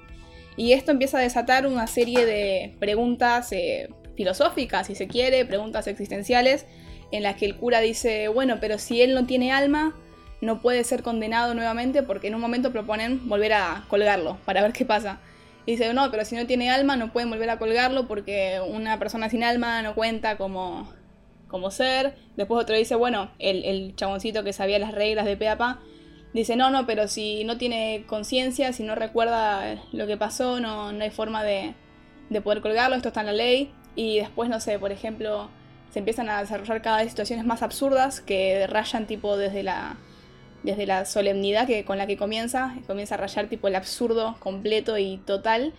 [0.57, 5.87] Y esto empieza a desatar una serie de preguntas eh, filosóficas, si se quiere, preguntas
[5.87, 6.67] existenciales,
[7.13, 9.97] en las que el cura dice, bueno, pero si él no tiene alma,
[10.41, 14.73] no puede ser condenado nuevamente porque en un momento proponen volver a colgarlo para ver
[14.73, 15.21] qué pasa.
[15.67, 18.99] Y dice, no, pero si no tiene alma, no pueden volver a colgarlo porque una
[18.99, 20.93] persona sin alma no cuenta como,
[21.49, 22.17] como ser.
[22.37, 25.81] Después otro dice, bueno, el, el chaboncito que sabía las reglas de Peapa,
[26.33, 30.93] dice, no, no, pero si no tiene conciencia, si no recuerda lo que pasó, no,
[30.93, 31.75] no hay forma de,
[32.31, 33.73] de poder colgarlo, esto está en la ley.
[33.97, 35.51] Y después, no sé, por ejemplo,
[35.91, 39.97] se empiezan a desarrollar cada vez situaciones más absurdas que rayan tipo desde la,
[40.63, 44.99] desde la solemnidad que, con la que comienza, comienza a rayar tipo el absurdo completo
[44.99, 45.73] y total.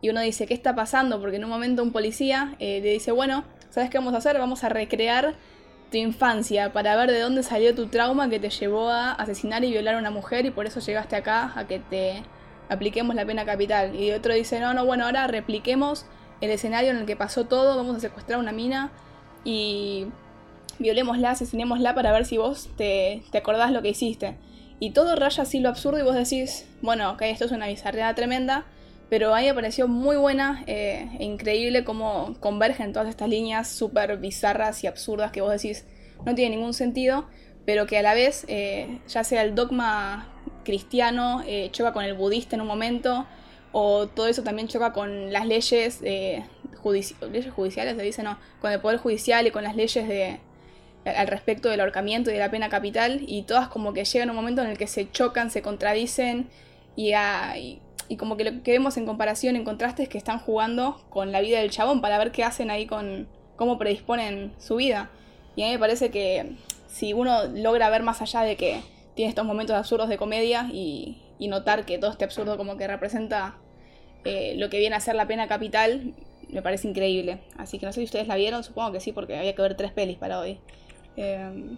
[0.00, 1.20] Y uno dice, ¿qué está pasando?
[1.20, 4.38] Porque en un momento un policía eh, le dice, bueno, ¿sabes qué vamos a hacer?
[4.38, 5.34] Vamos a recrear
[5.90, 9.70] tu infancia para ver de dónde salió tu trauma que te llevó a asesinar y
[9.70, 12.22] violar a una mujer y por eso llegaste acá a que te
[12.68, 13.94] apliquemos la pena capital.
[13.94, 16.06] Y otro dice, no, no, bueno, ahora repliquemos
[16.40, 18.90] el escenario en el que pasó todo, vamos a secuestrar una mina
[19.44, 20.06] y
[20.78, 24.36] violémosla, asesinémosla para ver si vos te, te acordás lo que hiciste.
[24.80, 28.14] Y todo raya así lo absurdo y vos decís, bueno, ok, esto es una bizarreada
[28.14, 28.64] tremenda,
[29.08, 33.68] pero a mí me pareció muy buena eh, e increíble cómo convergen todas estas líneas
[33.68, 35.84] súper bizarras y absurdas que vos decís
[36.24, 37.26] no tiene ningún sentido,
[37.64, 40.28] pero que a la vez, eh, ya sea el dogma
[40.64, 43.26] cristiano, eh, choca con el budista en un momento,
[43.72, 46.44] o todo eso también choca con las leyes, eh,
[47.30, 50.40] leyes judiciales, se dice, no, con el poder judicial y con las leyes de
[51.16, 54.32] al respecto del ahorcamiento y de la pena capital, y todas como que llegan a
[54.32, 56.48] un momento en el que se chocan, se contradicen,
[56.96, 57.12] y,
[58.08, 61.32] y, como que lo que vemos en comparación, en contraste, es que están jugando con
[61.32, 65.10] la vida del chabón para ver qué hacen ahí con cómo predisponen su vida.
[65.54, 66.56] Y a mí me parece que
[66.88, 68.80] si uno logra ver más allá de que
[69.14, 72.86] tiene estos momentos absurdos de comedia y, y notar que todo este absurdo como que
[72.86, 73.56] representa
[74.24, 76.14] eh, lo que viene a ser la pena capital,
[76.48, 77.40] me parece increíble.
[77.56, 79.76] Así que no sé si ustedes la vieron, supongo que sí, porque había que ver
[79.76, 80.58] tres pelis para hoy.
[81.18, 81.76] Eh,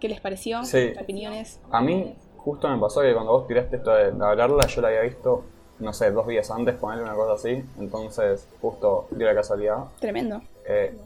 [0.00, 0.64] ¿Qué les pareció?
[0.64, 0.92] Sí.
[1.00, 1.60] ¿Opiniones?
[1.70, 5.00] A mí justo me pasó que cuando vos tiraste esto de, hablarla, yo la había
[5.00, 5.44] visto,
[5.80, 7.64] no sé, dos días antes, ponerle una cosa así.
[7.78, 9.84] Entonces, justo dio la casualidad.
[9.98, 10.40] Tremendo.
[10.66, 10.96] Eh,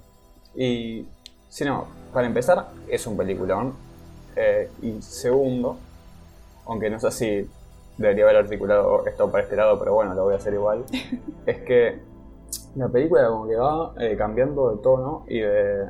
[0.54, 1.06] y,
[1.48, 3.74] si no, para empezar, es un peliculón.
[4.82, 5.76] y segundo,
[6.66, 7.50] aunque no sé si
[7.96, 10.84] debería haber articulado esto para este lado, pero bueno, lo voy a hacer igual.
[11.46, 12.00] es que
[12.76, 15.86] la película como que va eh, cambiando de tono y de...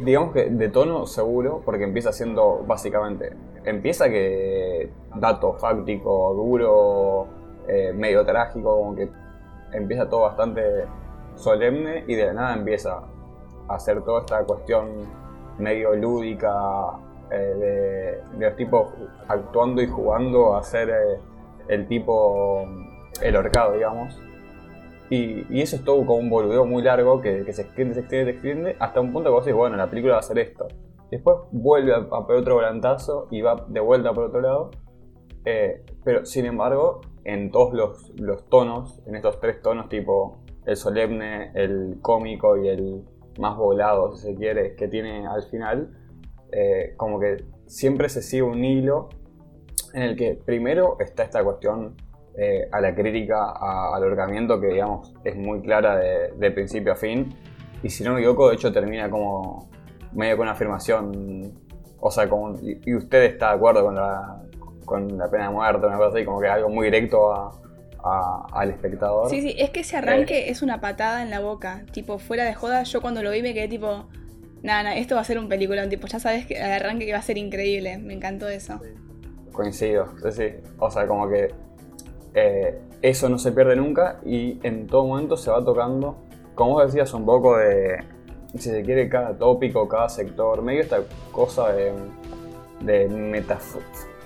[0.00, 3.36] digamos que de tono seguro, porque empieza siendo básicamente...
[3.64, 7.26] Empieza que dato fáctico, duro,
[7.66, 9.08] eh, medio trágico, como que
[9.72, 10.84] empieza todo bastante
[11.34, 13.02] solemne y de nada empieza
[13.68, 14.88] a hacer toda esta cuestión
[15.58, 16.52] medio lúdica
[17.30, 18.88] eh, de, los tipos
[19.28, 21.20] actuando y jugando a ser eh,
[21.68, 22.64] el tipo,
[23.20, 24.20] el horcado, digamos.
[25.10, 28.30] Y, eso es todo como un boludeo muy largo que, se extiende, se extiende, se
[28.32, 30.66] extiende, hasta un punto que vos decís, bueno, la película va a ser esto.
[31.10, 34.70] Después vuelve a, a pegar otro volantazo y va de vuelta por otro lado.
[35.44, 40.76] Eh, pero sin embargo, en todos los, los, tonos, en estos tres tonos, tipo el
[40.76, 43.04] solemne, el cómico y el
[43.38, 45.90] más volado, si se quiere, que tiene al final,
[46.52, 49.08] eh, como que siempre se sigue un hilo
[49.92, 51.96] en el que primero está esta cuestión
[52.36, 57.32] eh, a la crítica al ahorcamiento que digamos es muy clara de, principio a fin
[57.82, 59.68] y si no me equivoco de hecho termina como
[60.12, 61.52] medio con una afirmación
[62.00, 64.42] o sea como y usted está de acuerdo con la,
[64.84, 67.52] con la pena de muerte una cosa así como que algo muy directo
[68.02, 71.84] al espectador sí sí es que ese arranque eh, es una patada en la boca
[71.92, 74.08] tipo fuera de joda yo cuando lo vi me quedé tipo
[74.64, 77.12] nada, nada, esto va a ser un película, tipo, ya sabes que el arranque que
[77.12, 78.80] va a ser increíble, me encantó eso.
[79.52, 80.54] Coincido, sí, sí.
[80.78, 81.54] O sea, como que
[82.34, 86.16] eh, eso no se pierde nunca y en todo momento se va tocando,
[86.54, 88.02] como vos decías, un poco de,
[88.54, 91.00] si se quiere, cada tópico, cada sector, medio esta
[91.32, 91.92] cosa de,
[92.80, 93.08] de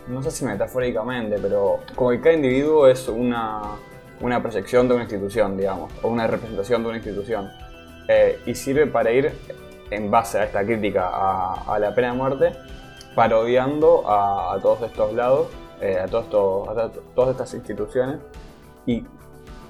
[0.09, 3.63] no sé si metafóricamente, pero como que cada individuo es una,
[4.21, 7.51] una proyección de una institución, digamos, o una representación de una institución.
[8.09, 9.33] Eh, y sirve para ir
[9.91, 12.53] en base a esta crítica a, la pena de muerte,
[13.15, 15.49] parodiando a, todos estos lados,
[15.81, 18.19] eh, a, todos a todas estas instituciones.
[18.87, 19.05] Y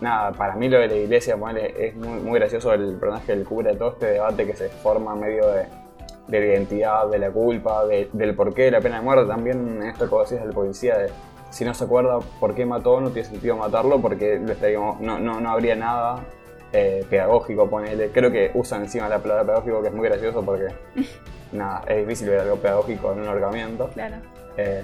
[0.00, 3.76] nada, para mí lo de la iglesia es muy, muy, gracioso el personaje del cura,
[3.76, 5.66] todo este debate que se forma en medio de,
[6.28, 9.26] de la identidad, de la culpa, del porqué de la pena de muerte.
[9.26, 11.10] También esto que decís del policía, de
[11.50, 15.50] si no se acuerda por qué mató, no tiene sentido matarlo porque no, no, no
[15.50, 16.24] habría nada
[16.72, 18.10] eh, pedagógico, ponele.
[18.10, 20.66] Creo que usan encima la palabra pedagógico, que es muy gracioso porque
[21.52, 23.88] nada, es difícil ver algo pedagógico en un ahorcamiento.
[23.94, 24.16] Claro.
[24.56, 24.82] Eh,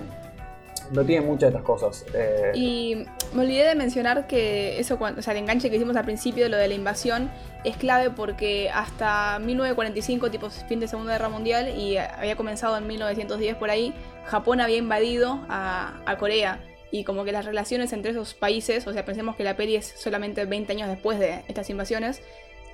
[0.90, 2.06] no tiene muchas de estas cosas.
[2.14, 2.52] Eh.
[2.54, 6.04] Y me olvidé de mencionar que eso, cuando, o sea, el enganche que hicimos al
[6.04, 7.30] principio de lo de la invasión
[7.64, 12.86] es clave porque hasta 1945, tipo fin de Segunda Guerra Mundial, y había comenzado en
[12.86, 13.94] 1910 por ahí,
[14.26, 16.60] Japón había invadido a, Corea
[16.92, 19.86] y como que las relaciones entre esos países, o sea, pensemos que la peli es
[19.86, 22.22] solamente 20 años después de estas invasiones,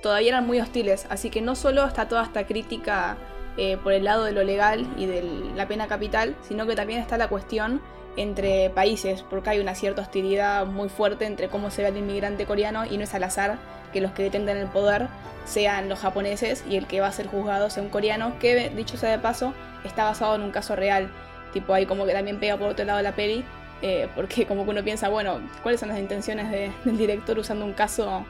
[0.03, 3.17] todavía eran muy hostiles, así que no solo está toda esta crítica
[3.57, 5.23] eh, por el lado de lo legal y de
[5.55, 7.81] la pena capital, sino que también está la cuestión
[8.17, 12.45] entre países, porque hay una cierta hostilidad muy fuerte entre cómo se ve el inmigrante
[12.45, 13.57] coreano y no es al azar
[13.91, 15.07] que los que detengan el poder
[15.45, 18.97] sean los japoneses y el que va a ser juzgado sea un coreano, que dicho
[18.97, 21.09] sea de paso, está basado en un caso real.
[21.53, 23.43] Tipo, ahí como que también pega por otro lado la peli,
[23.81, 27.73] eh, porque como que uno piensa, bueno, ¿cuáles son las intenciones del director usando un
[27.73, 28.25] caso,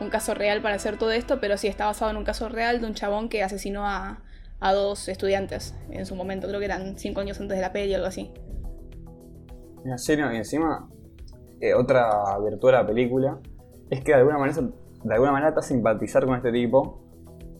[0.00, 1.40] un caso real para hacer todo esto?
[1.40, 4.18] Pero sí, está basado en un caso real de un chabón que asesinó a,
[4.72, 7.96] dos estudiantes en su momento, creo que eran cinco años antes de la peli o
[7.96, 8.32] algo así.
[9.96, 10.88] Sí, y encima,
[11.60, 13.38] eh, otra virtud de la película
[13.90, 17.02] es que de alguna manera, de alguna manera te hace simpatizar con este tipo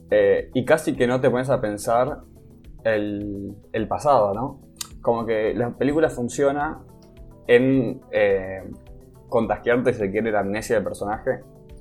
[0.09, 2.21] eh, y casi que no te pones a pensar
[2.83, 4.61] el, el pasado, ¿no?
[5.01, 6.81] Como que la película funciona
[7.47, 8.63] en eh,
[9.29, 11.39] contagiarte, si se quiere, la amnesia del personaje.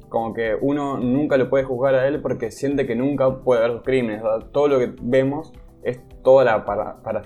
[0.09, 3.83] Como que uno nunca lo puede juzgar a él porque siente que nunca puede haber
[3.83, 4.23] crímenes.
[4.53, 7.23] todo lo que vemos es toda la para, para,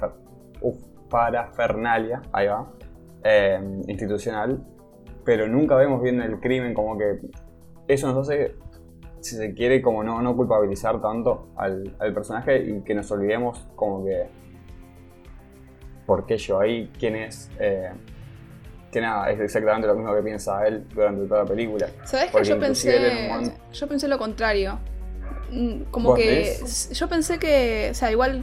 [1.10, 2.70] parafernalia, ahí va,
[3.24, 4.62] eh, institucional,
[5.24, 7.20] pero nunca vemos bien el crimen, como que
[7.88, 8.54] eso nos hace,
[9.20, 14.04] si se quiere, como no, no culpabilizar tanto al, personaje y que nos olvidemos como
[14.04, 14.28] que
[16.06, 17.50] por qué yo ahí, quién es.
[17.58, 17.90] Eh,
[18.90, 21.88] que nada, es exactamente lo mismo que piensa él durante toda la película.
[22.04, 23.30] ¿Sabes que yo pensé,
[23.72, 24.80] yo pensé lo contrario?
[25.52, 26.56] Mm, como que
[26.92, 28.42] yo pensé que, o sea, igual,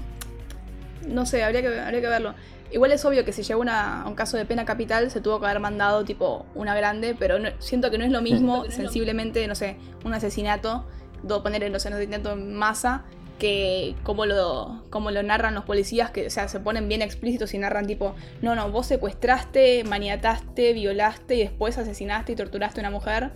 [1.07, 2.33] no sé, habría que, habría que verlo.
[2.71, 5.39] Igual es obvio que si llega una, a un caso de pena capital se tuvo
[5.39, 9.55] que haber mandado tipo una grande, pero siento que no es lo mismo sensiblemente, no
[9.55, 10.85] sé, un asesinato,
[11.23, 13.05] do, poner en los asesinatos en masa,
[13.39, 17.53] que como lo, como lo narran los policías, que o sea, se ponen bien explícitos
[17.53, 22.83] y narran tipo, no, no, vos secuestraste, maniataste, violaste y después asesinaste y torturaste a
[22.83, 23.31] una mujer.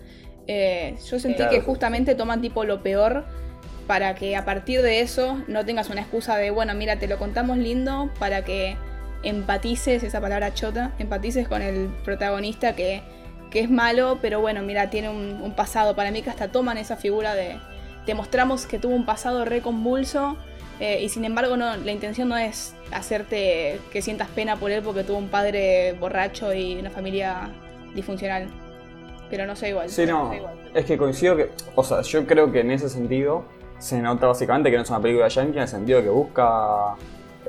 [0.46, 3.24] Eh, yo sentí que justamente toman tipo lo peor
[3.86, 7.18] para que a partir de eso no tengas una excusa de, bueno, mira, te lo
[7.18, 8.76] contamos lindo para que
[9.22, 13.02] empatices, esa palabra chota, empatices con el protagonista que,
[13.50, 15.94] que es malo, pero bueno, mira, tiene un pasado.
[15.94, 17.58] Para mí que hasta toman esa figura de
[18.06, 20.36] demostramos que tuvo un pasado re convulso
[20.80, 24.82] eh, y sin embargo no, la intención no es hacerte que sientas pena por él
[24.82, 27.50] porque tuvo un padre borracho y una familia
[27.94, 28.48] disfuncional.
[29.30, 29.88] Pero no sé igual.
[29.88, 30.30] Sí, no,
[30.74, 33.44] es que coincido que, o sea, yo creo que en ese sentido
[33.78, 36.96] se nota básicamente que no es una película yankee en el sentido de que busca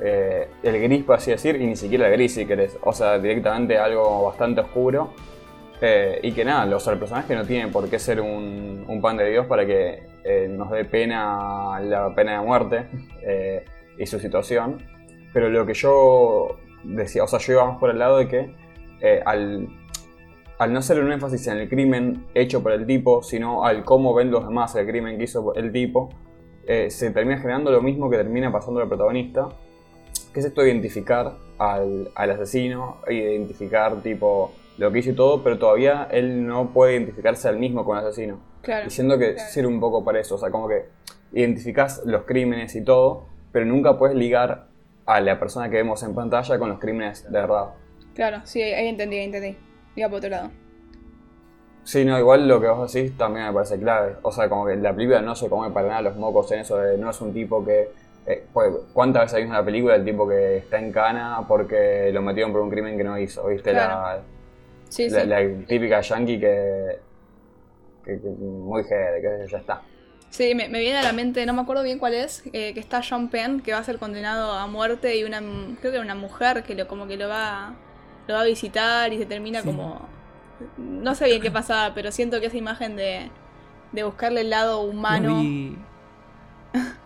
[0.02, 2.76] eh, el gris, por así decir, y ni siquiera el gris si querés.
[2.82, 5.10] O sea, directamente algo bastante oscuro.
[5.80, 9.28] Eh, y que nada, los, el personaje no tiene por qué ser un, pan de
[9.28, 12.86] Dios para que eh, nos dé pena la pena de muerte
[13.98, 14.82] y su situación.
[15.32, 18.54] Pero lo que yo decía, o sea, yo iba más por el lado de que
[19.26, 19.68] al,
[20.58, 24.14] al no ser un énfasis en el crimen hecho por el tipo, sino al cómo
[24.14, 26.08] ven los demás el crimen que hizo el tipo,
[26.64, 29.48] se termina generando lo mismo que termina pasando al protagonista,
[30.34, 35.42] que es esto de identificar al, al asesino, identificar tipo lo que hizo y todo,
[35.44, 38.40] pero todavía él no puede identificarse al mismo con el asesino.
[38.60, 38.84] Claro.
[38.86, 40.86] Diciendo que sirve un poco para eso, o sea, como que
[41.32, 44.66] identificás los crímenes y todo, pero nunca puedes ligar
[45.06, 47.74] a la persona que vemos en pantalla con los crímenes de verdad.
[48.14, 49.56] Claro, sí, ahí entendí, ahí entendí.
[49.94, 50.50] Iba por otro lado.
[51.84, 54.16] Sí, no, igual lo que vos decís también me parece clave.
[54.22, 56.78] O sea, como que la película no se come para nada los mocos en eso
[56.78, 57.90] de no es un tipo que
[58.26, 62.22] eh, pues, ¿Cuántas veces hay una película del tipo que está en cana porque lo
[62.22, 63.46] metieron por un crimen que no hizo?
[63.48, 63.72] ¿Viste?
[63.72, 64.26] La,
[64.88, 65.26] Sí, la, sí.
[65.26, 67.00] la típica yankee que,
[68.04, 69.82] que, que muy jede, que ya está.
[70.30, 72.80] Sí, me, me viene a la mente, no me acuerdo bien cuál es, eh, que
[72.80, 75.40] está John Penn, que va a ser condenado a muerte y una,
[75.80, 77.76] creo que una mujer que lo, como que lo va,
[78.26, 79.68] lo va a visitar y se termina Sí.
[79.68, 80.08] como,
[80.76, 83.30] no sé bien qué pasaba, pero siento que esa imagen de,
[83.92, 85.30] de buscarle el lado humano.
[85.30, 85.76] La vi,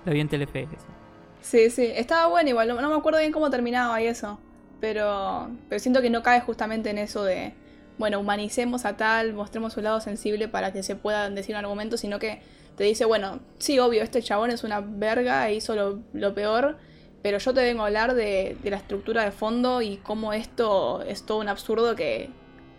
[0.04, 0.62] la vi en Telefe.
[0.62, 0.97] eso.
[1.41, 4.39] Sí, sí, estaba bueno igual, no, me acuerdo bien cómo terminaba y eso,
[4.80, 7.55] pero, pero siento que no cae justamente en eso de,
[7.97, 11.97] bueno, humanicemos a tal, mostremos su lado sensible para que se pueda decir un argumento,
[11.97, 12.43] sino que
[12.76, 16.76] te dice, bueno, sí, obvio, este chabón es una verga e hizo lo, lo peor,
[17.22, 21.03] pero yo te vengo a hablar de, de la estructura de fondo y cómo esto
[21.03, 22.30] es todo un absurdo que,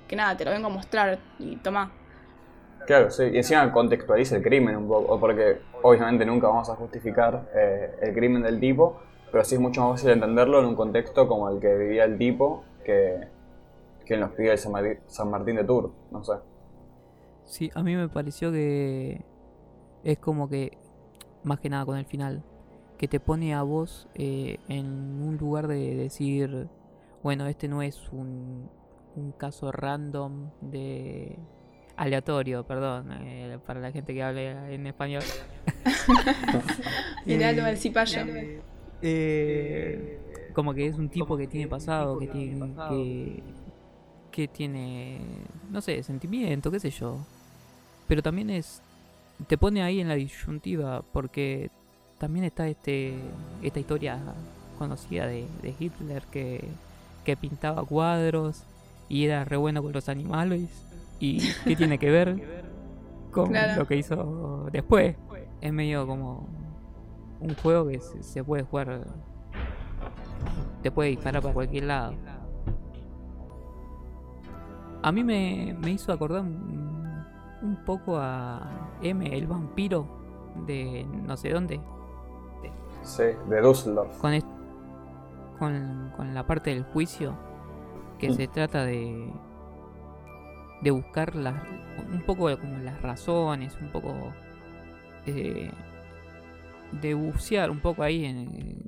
[0.07, 1.91] que nada, te lo vengo a mostrar y toma.
[2.89, 3.21] Claro, sí.
[3.31, 8.15] Y encima contextualiza el crimen un poco, porque obviamente nunca vamos a justificar eh, el
[8.15, 8.97] crimen del tipo,
[9.31, 12.17] pero sí es mucho más fácil entenderlo en un contexto como el que vivía el
[12.17, 13.27] tipo que,
[14.03, 16.33] que en los pibes de San Martín, de Tours, no sé.
[17.45, 19.23] Sí, a mí me pareció que
[20.03, 20.75] es como que,
[21.43, 22.43] más que nada con el final,
[22.97, 24.87] que te pone a vos eh, en
[25.21, 26.67] un lugar de decir,
[27.21, 28.67] bueno, este no es un,
[29.15, 31.37] un caso random de
[31.99, 35.23] aleatorio, perdón, eh, para la gente que habla en español.
[37.25, 38.21] Mirá Eh, lo del cipayo.
[39.01, 40.19] eh,
[40.53, 43.43] como que es un tipo que tiene pasado, que tiene, que,
[44.31, 45.19] que tiene,
[45.69, 47.17] no sé, sentimiento, qué sé yo.
[48.07, 48.81] Pero también es,
[49.47, 51.69] te pone ahí en la disyuntiva, porque
[52.17, 53.13] también está este,
[53.61, 54.19] esta historia
[54.77, 56.63] conocida de, de Hitler que,
[57.25, 58.63] que pintaba cuadros
[59.09, 60.69] y era re bueno con los animales.
[61.19, 62.63] ¿Y qué tiene que ver
[63.31, 63.81] con Claro.
[63.81, 65.15] lo que hizo después?
[65.61, 66.47] Es medio como
[67.41, 69.01] un juego que se, puede jugar.
[70.81, 72.13] Te puede disparar para cualquier lado.
[75.01, 77.23] A mí me, me hizo acordar un,
[77.61, 80.05] un poco a M, el vampiro
[80.65, 81.79] de no sé dónde.
[83.03, 84.17] Sí, de Dusseldorf.
[84.19, 84.33] Con,
[85.57, 87.33] con, con la parte del juicio
[88.17, 88.33] que Mm.
[88.33, 89.31] se trata de
[90.81, 91.55] de buscar las
[92.11, 94.33] un poco como las razones un poco
[95.25, 95.69] eh,
[97.01, 98.83] de bucear un poco ahí en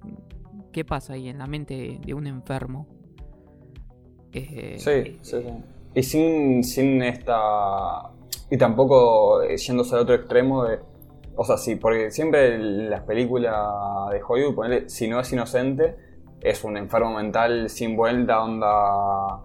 [0.71, 2.87] qué pasa ahí en la mente de un enfermo
[4.33, 5.53] Eh, Sí, sí, sí.
[5.93, 8.11] Y sin, sin esta.
[8.49, 10.79] Y tampoco eh, yéndose al otro extremo de.
[11.35, 13.55] O sea, sí, porque siempre las películas
[14.11, 15.95] de Hollywood, ponele, si no es inocente,
[16.41, 19.41] es un enfermo mental sin vuelta, onda.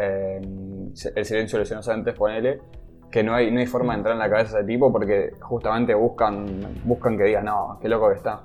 [0.00, 0.40] eh,
[1.14, 2.60] el silencio de los inocentes, ponele.
[3.10, 5.32] Que no hay, no hay forma de entrar en la cabeza de ese tipo porque
[5.40, 6.46] justamente buscan,
[6.84, 8.42] buscan que diga, no, qué loco que está.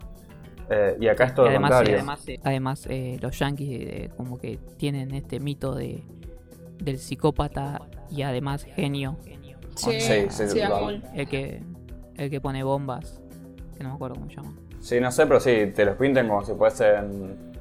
[0.70, 1.96] Eh, y acá es todo y lo además, contrario.
[1.98, 6.04] además, eh, además, eh, los yankees eh, como que tienen este mito de
[6.80, 9.16] del psicópata y además genio
[9.76, 10.60] Sí, Sí, sí,
[11.14, 11.62] el que
[12.18, 13.22] el que pone bombas
[13.78, 16.28] que no me acuerdo cómo se llama Sí, no sé, pero sí, te los pintan
[16.28, 17.54] como si fuesen.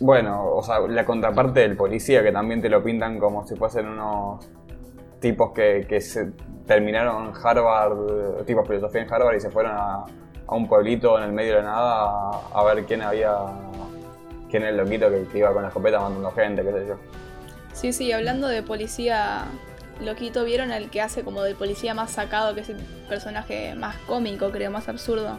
[0.00, 3.86] Bueno, o sea, la contraparte del policía, que también te lo pintan como si fuesen
[3.88, 4.48] unos
[5.20, 6.32] tipos que, que se
[6.66, 10.04] terminaron Harvard, tipos filosofía en Harvard y se fueron a,
[10.46, 13.32] a un pueblito en el medio de la nada a, a ver quién había.
[14.50, 16.94] quién era el loquito que, que iba con la escopeta matando gente, qué sé yo.
[17.72, 19.44] Sí, sí, hablando de policía
[20.00, 22.76] loquito, ¿vieron el que hace como del policía más sacado, que es el
[23.08, 25.38] personaje más cómico, creo, más absurdo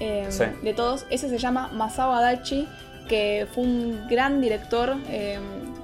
[0.00, 0.44] eh, Sí.
[0.62, 1.06] de todos?
[1.10, 2.68] Ese se llama Masao Adachi,
[3.08, 5.38] que fue un gran director eh,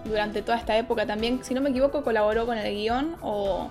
[0.04, 1.44] durante toda esta época también.
[1.44, 3.70] Si no me equivoco, colaboró con el guion o,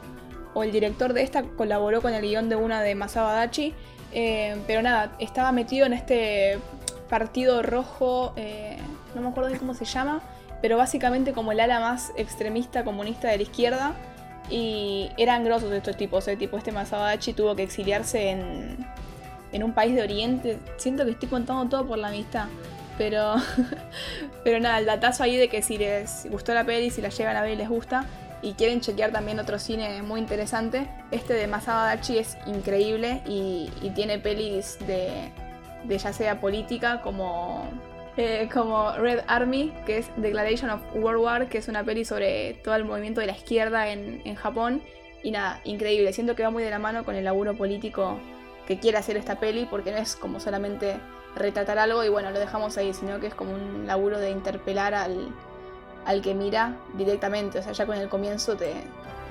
[0.62, 3.74] el director de esta colaboró con el guion de una de Masao Adachi.
[4.12, 6.60] Eh, pero nada, estaba metido en este
[7.10, 8.78] partido rojo, eh,
[9.16, 10.22] no me acuerdo bien cómo se llama,
[10.62, 13.94] pero básicamente como el ala más extremista comunista de la izquierda.
[14.50, 16.36] Y eran grosos estos tipos, ¿eh?
[16.36, 18.78] tipo este Masao Adachi tuvo que exiliarse en,
[19.52, 20.60] en un país de Oriente.
[20.78, 22.48] Siento que estoy contando todo por la amistad.
[23.00, 23.36] Pero,
[24.44, 27.38] pero nada, el datazo ahí de que si les gustó la peli, si la llegan
[27.38, 28.06] a ver y les gusta,
[28.42, 33.70] y quieren chequear también otro cine muy interesante, este de Masao Adachi es increíble y,
[33.82, 35.32] y tiene pelis de,
[35.86, 37.70] de, ya sea política como,
[38.18, 42.56] eh, como Red Army, que es Declaration of World War, que es una peli sobre
[42.66, 44.82] todo el movimiento de la izquierda en, en Japón.
[45.24, 46.14] Y nada, increíble.
[46.14, 48.20] Siento que va muy de la mano con el laburo político
[48.68, 50.96] que quiere hacer esta peli, porque no es como solamente
[51.36, 54.94] retratar algo y bueno, lo dejamos ahí, sino que es como un laburo de interpelar
[54.94, 55.30] al,
[56.06, 58.74] al que mira directamente, o sea, ya con el comienzo te,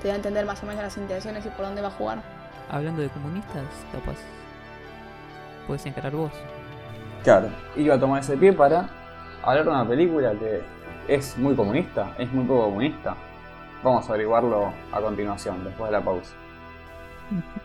[0.01, 2.21] te da a entender más o menos las intenciones y por dónde va a jugar.
[2.69, 4.17] Hablando de comunistas, capaz,
[5.67, 6.31] puedes encarar vos.
[7.23, 8.89] Claro, iba a tomar ese pie para
[9.43, 10.61] hablar de una película que
[11.07, 13.15] es muy comunista, es muy poco comunista.
[13.83, 16.33] Vamos a averiguarlo a continuación, después de la pausa.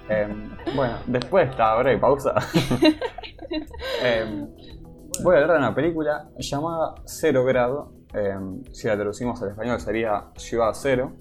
[0.08, 0.28] Eh,
[0.74, 2.34] bueno, después de esta breve pausa,
[4.02, 4.46] eh,
[5.22, 7.92] voy a hablar de una película llamada Cero Grado.
[8.12, 8.36] Eh,
[8.72, 11.12] si la traducimos al español sería Ciudad Cero,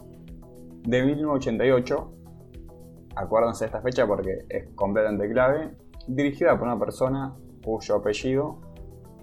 [0.83, 2.13] de 1988.
[3.15, 5.75] Acuérdense de esta fecha porque es completamente clave.
[6.07, 8.59] Dirigida por una persona cuyo apellido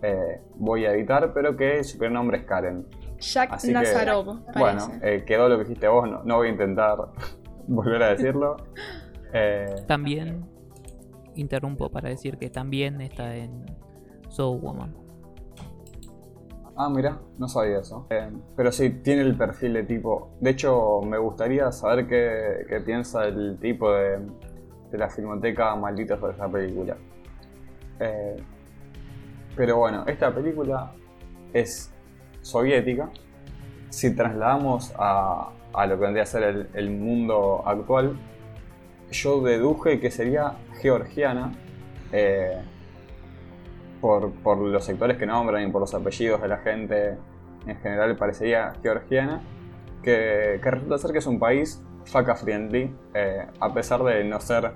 [0.03, 2.87] eh, voy a editar, pero que su primer nombre es Karen.
[3.19, 6.51] Jack Así que, Nazarov, Bueno, eh, quedó lo que dijiste vos, no, no voy a
[6.51, 6.97] intentar
[7.67, 8.57] volver a decirlo.
[9.33, 10.45] Eh, También
[11.35, 13.65] interrumpo para decir que también está en
[14.29, 14.95] Soul Woman.
[16.77, 18.07] ah, mira, no sabía eso.
[18.11, 20.31] Eh, pero sí, tiene el perfil de tipo.
[20.41, 24.19] De hecho, me gustaría saber qué, qué piensa el tipo de,
[24.91, 26.97] de la filmoteca maldita sobre esta película.
[28.01, 28.37] Eh,
[29.57, 30.93] pero bueno, esta película
[31.53, 31.93] es
[32.41, 33.11] soviética.
[33.91, 38.17] Si trasladamos a, a lo que vendría a ser el, el mundo actual,
[39.11, 41.53] yo deduje que sería georgiana.
[42.13, 42.61] eh,
[44.01, 47.19] por, por los sectores que nombran y por los apellidos de la gente
[47.67, 49.43] en general parecería georgiana,
[50.03, 54.41] que, que resulta ser que es un país faca friendly, eh, a pesar de no
[54.41, 54.73] ser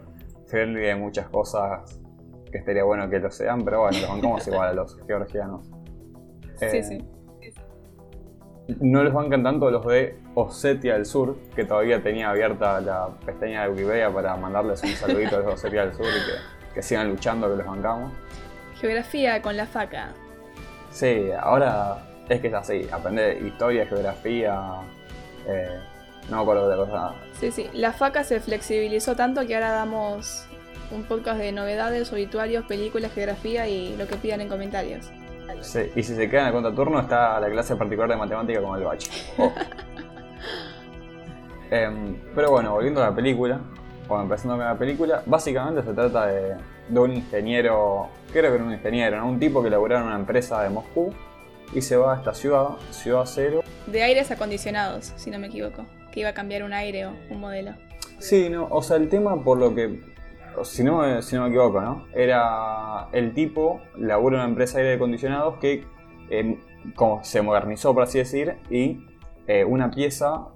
[0.46, 1.98] friendly de muchas cosas
[2.52, 5.70] que estaría bueno que lo sean, pero bueno, los bancamos igual a los georgianos.
[6.56, 6.98] Sí, Eh, sí.
[8.66, 13.64] No les bancan tanto los de Osetia del Sur, que todavía tenía abierta la pestaña
[13.64, 16.82] de Wikipedia para mandarles un saludito a los de Osetia del Sur y que, que
[16.82, 18.12] sigan luchando, que los bancamos.
[18.80, 20.12] Geografía con la faca.
[20.90, 21.98] Sí, ahora
[22.28, 24.80] es que es así, aprender historia, geografía,
[25.46, 25.78] eh,
[26.30, 27.14] no me acuerdo de cosa.
[27.38, 27.68] Sí, sí.
[27.74, 30.46] La faca se flexibilizó tanto que ahora damos
[30.90, 35.10] un podcast de novedades, obituarios, películas, geografía y lo que pidan en comentarios.
[35.60, 38.84] Sí, y si se quedan a contraturno está la clase particular de matemática con el
[38.84, 39.10] bache.
[39.38, 39.52] Ojo.
[41.70, 43.58] Em, pero bueno, volviendo a la película,
[44.06, 46.56] o empezando con la película, básicamente se trata de,
[46.88, 49.28] de un ingeniero, creo que era un ingeniero, ¿no?
[49.28, 51.12] un tipo que laburaba en una empresa de Moscú
[51.72, 53.62] y se va a esta ciudad, Ciudad Cero.
[53.86, 55.86] De aires acondicionados, si no me equivoco.
[56.12, 57.74] Que iba a cambiar un aire o un modelo.
[58.18, 60.00] Sí, no, o sea, el tema por lo que,
[60.62, 62.04] si no, me- si no me equivoco, ¿no?
[62.14, 65.84] Era el tipo, labura en una empresa de aire acondicionados que
[66.30, 66.58] eh,
[66.94, 69.04] como se modernizó, por así decir, y
[69.46, 70.48] eh, una pieza,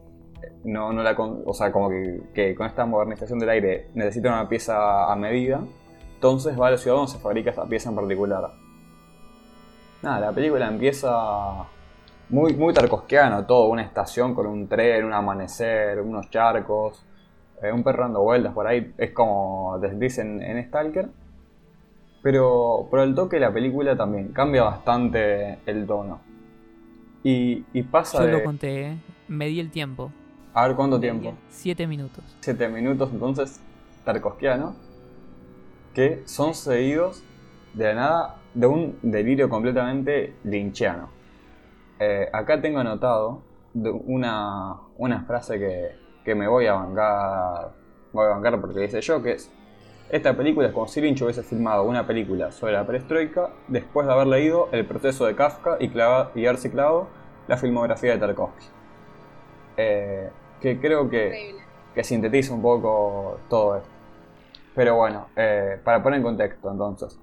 [0.65, 1.89] no, no la con- o sea, como
[2.35, 5.61] que, con esta modernización del aire necesita una pieza a medida,
[6.15, 8.51] entonces va a la ciudad donde se fabrica esta pieza en particular.
[10.03, 11.11] Nada, la película empieza
[12.29, 17.05] muy, muy tarkovskiano, todo, una estación con un tren, un amanecer, unos charcos,
[17.63, 21.09] eh, un perro dando vueltas por ahí, es como dicen en Stalker.
[22.23, 26.21] Pero por el toque de la película también cambia bastante el tono.
[27.23, 28.33] Y, y pasa Yo de...
[28.33, 28.99] lo conté, ¿eh?
[29.29, 30.11] medí el tiempo.
[30.55, 31.35] A ver cuánto tiempo.
[31.49, 32.25] Siete minutos.
[32.41, 33.61] 7 minutos entonces
[34.05, 34.75] tarkovskiano
[35.95, 37.23] que son seguidos
[37.75, 41.11] de la nada de un delirio completamente linchiano.
[41.99, 43.43] Eh, acá tengo anotado
[43.75, 45.91] de una, una frase que,
[46.29, 47.71] que me voy a bancar
[48.13, 49.51] voy a bancar porque dice yo que es
[50.11, 54.13] esta película es como si Lynch hubiese filmado una película sobre la perestroika después de
[54.13, 57.07] haber leído El proceso de Kafka y, clava- y haber ciclado
[57.47, 58.67] la filmografía de Tarkovsky.
[59.77, 61.55] Eh, que creo que
[61.95, 63.89] que sintetiza un poco todo esto.
[64.75, 67.19] Pero bueno, eh, para poner en contexto entonces,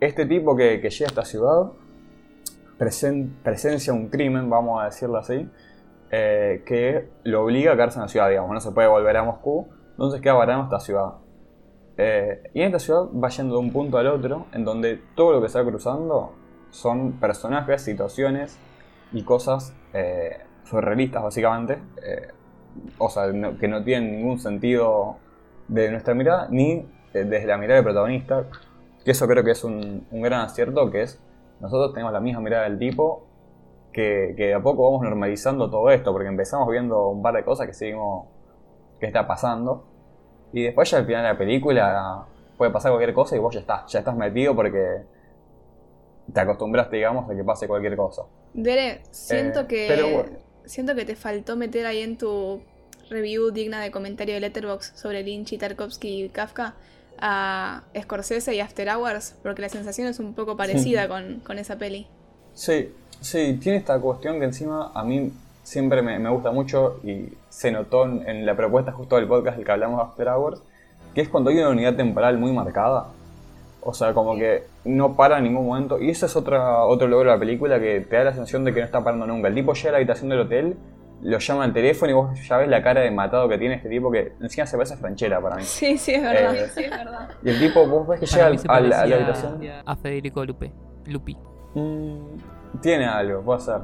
[0.00, 1.72] este tipo que, que llega a esta ciudad
[2.78, 5.48] presen- presencia un crimen, vamos a decirlo así,
[6.10, 9.24] eh, que lo obliga a quedarse en la ciudad, digamos, no se puede volver a
[9.24, 11.14] Moscú Entonces queda varado en esta ciudad.
[11.96, 15.32] Eh, y en esta ciudad va yendo de un punto al otro, en donde todo
[15.32, 16.34] lo que se va cruzando
[16.70, 18.58] son personajes, situaciones
[19.12, 21.78] y cosas eh, surrealistas, básicamente.
[22.98, 23.30] o sea,
[23.60, 25.16] que no tienen ningún sentido
[25.68, 28.44] de nuestra mirada, ni desde la mirada del protagonista.
[29.04, 31.20] Que eso creo que es un gran acierto, que es
[31.60, 33.26] nosotros tenemos la misma mirada del tipo,
[33.94, 37.44] que, que de a poco vamos normalizando todo esto, porque empezamos viendo un par de
[37.44, 38.26] cosas que seguimos,
[39.00, 39.84] que está pasando,
[40.52, 42.26] y después ya al final de la película
[42.58, 45.02] puede pasar cualquier cosa y vos ya estás, ya estás metido porque
[46.32, 48.22] te acostumbraste, digamos, a que pase cualquier cosa.
[48.52, 49.86] Dere, siento Eh, que.
[49.88, 50.38] pero bueno.
[50.64, 52.62] Siento que te faltó meter ahí en tu
[53.10, 56.74] review digna de comentario de Letterboxd sobre Lynch y Tarkovsky y Kafka
[57.18, 61.76] a Scorsese y After Hours, porque la sensación es un poco parecida con, con esa
[61.76, 62.06] peli.
[62.54, 62.92] Sí,
[63.24, 67.70] sí, tiene esta cuestión que encima a mí siempre me, me gusta mucho y se
[67.72, 70.62] notó en, en la propuesta justo del podcast del que hablamos de After Hours,
[71.14, 73.06] que es cuando hay una unidad temporal muy marcada.
[73.86, 76.00] O sea, como que no para en ningún momento.
[76.00, 78.72] Y ese es otra, otro logro de la película que te da la sensación de
[78.72, 79.48] que no está parando nunca.
[79.48, 80.76] El tipo llega a la habitación del hotel,
[81.22, 83.88] lo llama al teléfono y vos ya ves la cara de matado que tiene este
[83.90, 85.62] tipo que encima se parece a Franchera para mí.
[85.64, 86.54] Sí, sí, es verdad.
[86.56, 87.28] Eh, sí, es verdad.
[87.42, 89.82] Y el tipo, vos ves que llega Para a, la, a la parecía habitación.
[89.86, 90.72] a Federico Lupe.
[91.06, 91.36] Lupi.
[91.74, 92.36] Mm,
[92.80, 93.80] tiene algo, puede ser.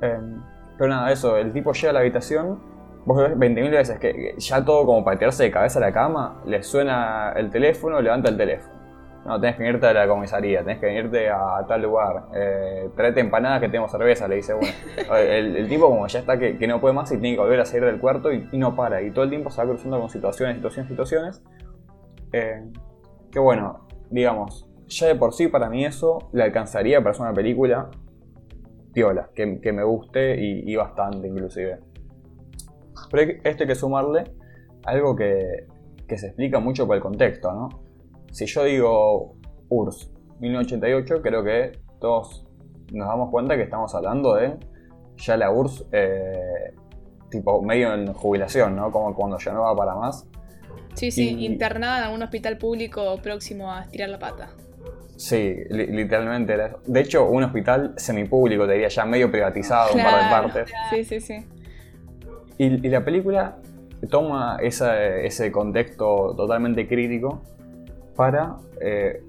[0.00, 0.40] Em,
[0.76, 2.60] pero nada, eso, el tipo llega a la habitación,
[3.04, 6.40] vos ves 20.000 veces que, ya todo como para tirarse de cabeza a la cama,
[6.46, 8.78] le suena el teléfono, levanta el teléfono.
[9.24, 13.20] No, tenés que venirte a la comisaría, tenés que venirte a tal lugar, eh, tráete
[13.20, 14.72] empanadas que tenemos cerveza, le dice bueno.
[15.18, 17.60] El, el tipo como ya está que, que no puede más y tiene que volver
[17.60, 20.00] a salir del cuarto y, y no para, y todo el tiempo se va cruzando
[20.00, 21.42] con situaciones, situaciones, situaciones.
[22.32, 22.62] Eh,
[23.30, 27.34] que bueno, digamos, ya de por sí para mí eso le alcanzaría para hacer una
[27.34, 27.90] película
[28.92, 31.78] piola, que, que me guste y, y bastante inclusive.
[33.10, 34.24] Pero hay esto hay que sumarle
[34.84, 35.66] algo que,
[36.06, 37.68] que se explica mucho por el contexto, ¿no?
[38.32, 39.36] Si yo digo
[39.68, 40.10] URSS
[40.40, 42.46] 1988, creo que todos
[42.92, 44.56] nos damos cuenta que estamos hablando de
[45.16, 46.74] ya la URSS eh,
[47.30, 48.90] tipo medio en jubilación, ¿no?
[48.90, 50.26] Como cuando ya no va para más.
[50.94, 54.50] Sí, sí, Y- internada en algún hospital público próximo a estirar la pata.
[55.18, 56.78] Sí, li- literalmente era eso.
[56.86, 60.48] De hecho, un hospital semipúblico, te diría ya medio privatizado, un par de Claro.
[60.48, 60.70] partes.
[60.90, 61.44] Sí, sí, sí.
[62.56, 63.56] Y, y la película
[64.10, 67.42] toma esa- ese contexto totalmente crítico
[68.14, 69.22] para, eh,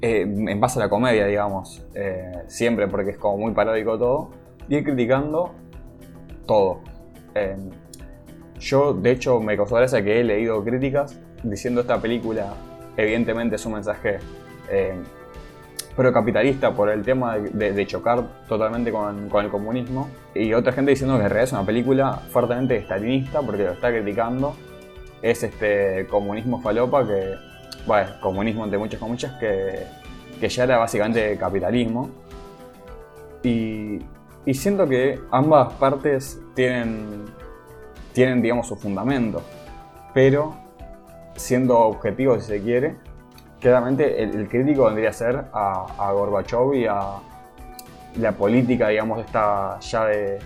[0.00, 4.30] eh, en base a la comedia, digamos, eh, siempre porque es como muy paródico todo,
[4.70, 5.52] ir criticando
[6.46, 6.80] todo.
[7.34, 7.56] Eh,
[8.58, 12.54] yo, de hecho, me causó gracia que he leído críticas diciendo esta película,
[12.96, 14.18] evidentemente es un mensaje
[14.68, 15.00] eh,
[15.96, 20.08] procapitalista por el tema de, chocar totalmente con, con el comunismo.
[20.34, 23.90] Y otra gente diciendo que en realidad es una película fuertemente estalinista porque lo está
[23.90, 24.56] criticando.
[25.20, 27.34] Es este comunismo falopa que,
[27.86, 29.86] bueno, comunismo entre muchas comillas, que,
[30.40, 32.10] que ya era básicamente capitalismo.
[33.42, 34.00] Y,
[34.44, 37.24] y siento que ambas partes tienen,
[38.12, 39.42] tienen, digamos, su fundamento.
[40.14, 40.54] Pero,
[41.36, 42.96] siendo objetivo si se quiere,
[43.62, 47.20] claramente el, crítico vendría a ser a, a Gorbachev y a
[48.16, 50.38] la política, digamos, esta ya de,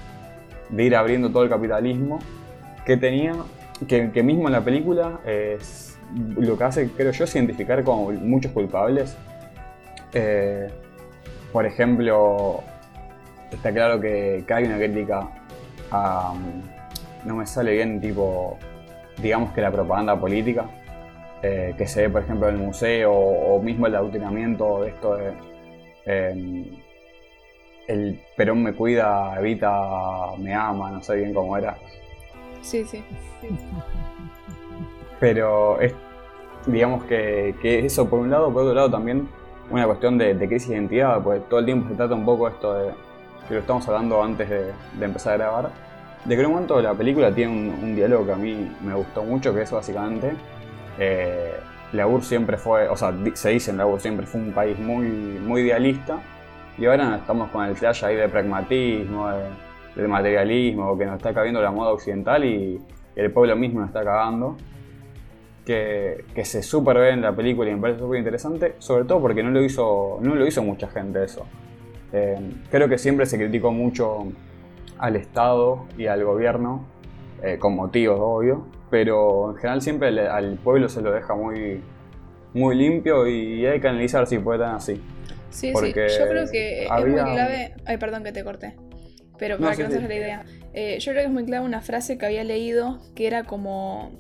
[0.77, 2.19] ir abriendo todo el capitalismo
[2.85, 3.35] que tenía,
[3.89, 5.99] que, mismo en la película es,
[6.37, 9.17] lo que hace, creo yo, es identificar como muchos culpables.
[10.13, 10.69] Eh,
[11.53, 12.61] por ejemplo,
[13.51, 15.29] está claro que, que hay una crítica
[15.91, 16.35] a...
[17.25, 18.57] No me sale bien, tipo,
[19.21, 20.67] digamos que la propaganda política,
[21.43, 25.17] eh, que se ve, por ejemplo, en el museo o mismo el adoctrinamiento de esto
[25.17, 25.33] de...
[26.07, 26.65] eh,
[27.89, 29.71] el Perón me cuida, Evita
[30.39, 31.77] me ama, no sé bien cómo era.
[32.61, 33.03] Sí, sí.
[35.21, 35.95] Pero es,
[36.67, 39.29] digamos que, que eso por un lado, por otro lado también
[39.71, 42.49] una cuestión de, de crisis de identidad, pues todo el tiempo se trata un poco
[42.49, 42.91] esto de,
[43.47, 45.71] que lo estamos hablando antes de, de empezar a grabar,
[46.25, 48.95] de que en un momento la película tiene un, un diálogo que a mí me
[48.95, 50.33] gustó mucho, que es básicamente,
[50.99, 51.55] eh,
[51.93, 55.63] la siempre fue, o sea, se dice en la siempre fue un país muy, muy
[55.63, 56.21] idealista,
[56.79, 59.29] y ahora estamos con el flash ahí de pragmatismo,
[59.95, 62.79] de, materialismo, que nos está cayendo la moda occidental y
[63.15, 64.57] el pueblo mismo nos está cagando.
[65.65, 69.21] Que, que se super ve en la película y me parece súper interesante, sobre todo
[69.21, 71.45] porque no lo hizo, no lo hizo mucha gente eso.
[72.13, 72.39] Eh,
[72.71, 74.29] creo que siempre se criticó mucho
[74.99, 76.85] al Estado y al gobierno,
[77.43, 81.81] eh, con motivos, obvio, pero en general siempre al pueblo se lo deja muy,
[82.55, 85.01] muy limpio y hay que analizar si puede tan así.
[85.51, 86.19] Sí, Porque sí.
[86.19, 87.75] Yo creo que es muy clave.
[87.87, 88.77] Ay, perdón que te corté.
[89.39, 90.07] Pero No, para sí, que no sí.
[90.09, 90.45] la idea.
[90.75, 94.11] Eh, yo creo que es muy clave una frase que había leído que era como.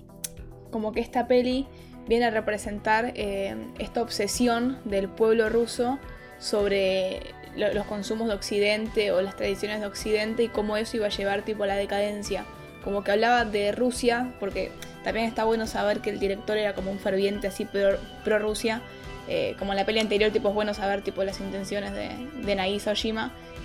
[0.70, 1.66] como que esta peli
[2.08, 5.98] viene a representar eh, esta obsesión del pueblo ruso
[6.38, 7.20] sobre
[7.56, 11.42] los consumos de Occidente o las tradiciones de Occidente y cómo eso iba a llevar
[11.42, 12.44] tipo a la decadencia.
[12.86, 14.70] Como que hablaba de Rusia, porque
[15.02, 18.80] también está bueno saber que el director era como un ferviente así pro, Rusia.
[19.28, 22.10] Eh, como en la peli anterior, tipo, es bueno saber tipo las intenciones de,
[22.44, 22.94] de Nagisa.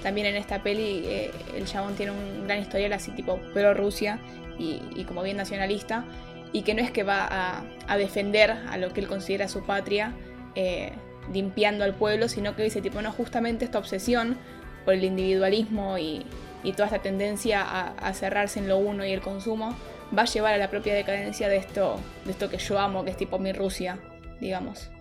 [0.02, 4.20] También en esta peli eh, el chabón tiene un gran historial así tipo pro Rusia
[4.58, 6.04] y, como bien nacionalista.
[6.52, 10.16] Y que no es que va a, defender a lo que él considera su patria,
[10.56, 10.94] eh,
[11.32, 14.36] limpiando al pueblo, sino que dice tipo, no, justamente esta obsesión
[14.84, 16.26] por el individualismo y,
[16.74, 19.76] toda esta tendencia a, cerrarse en lo uno y el consumo,
[20.16, 23.12] va a llevar a la propia decadencia de esto, de esto que yo amo, que
[23.12, 24.00] es tipo mi Rusia,
[24.40, 24.92] digamos.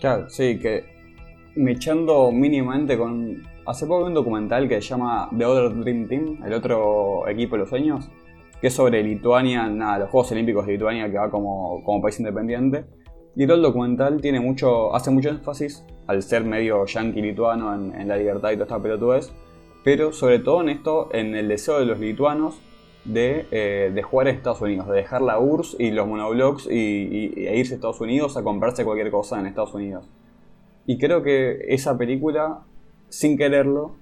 [0.00, 0.84] Claro, sí, que
[1.56, 3.42] me echando mínimamente con...
[3.66, 7.56] Hace poco vi un documental que se llama The Other Dream Team, el otro equipo
[7.56, 8.08] de los sueños,
[8.60, 12.18] que es sobre Lituania, nada, los Juegos Olímpicos de Lituania, que va como, como país
[12.20, 12.84] independiente.
[13.34, 18.08] Y todo el documental tiene mucho, hace mucho énfasis, al ser medio yankee lituano en,
[18.08, 19.32] la libertad y toda esta pelotudez,
[19.86, 22.60] pero sobre todo en esto, en el deseo de los lituanos
[23.04, 27.32] de, eh, de jugar en Estados Unidos, de dejar la URSS y los monoblocks y,
[27.36, 30.10] e irse a Estados Unidos a comprarse cualquier cosa en Estados Unidos.
[30.86, 32.64] Y creo que esa película,
[33.10, 33.94] sin quererlo,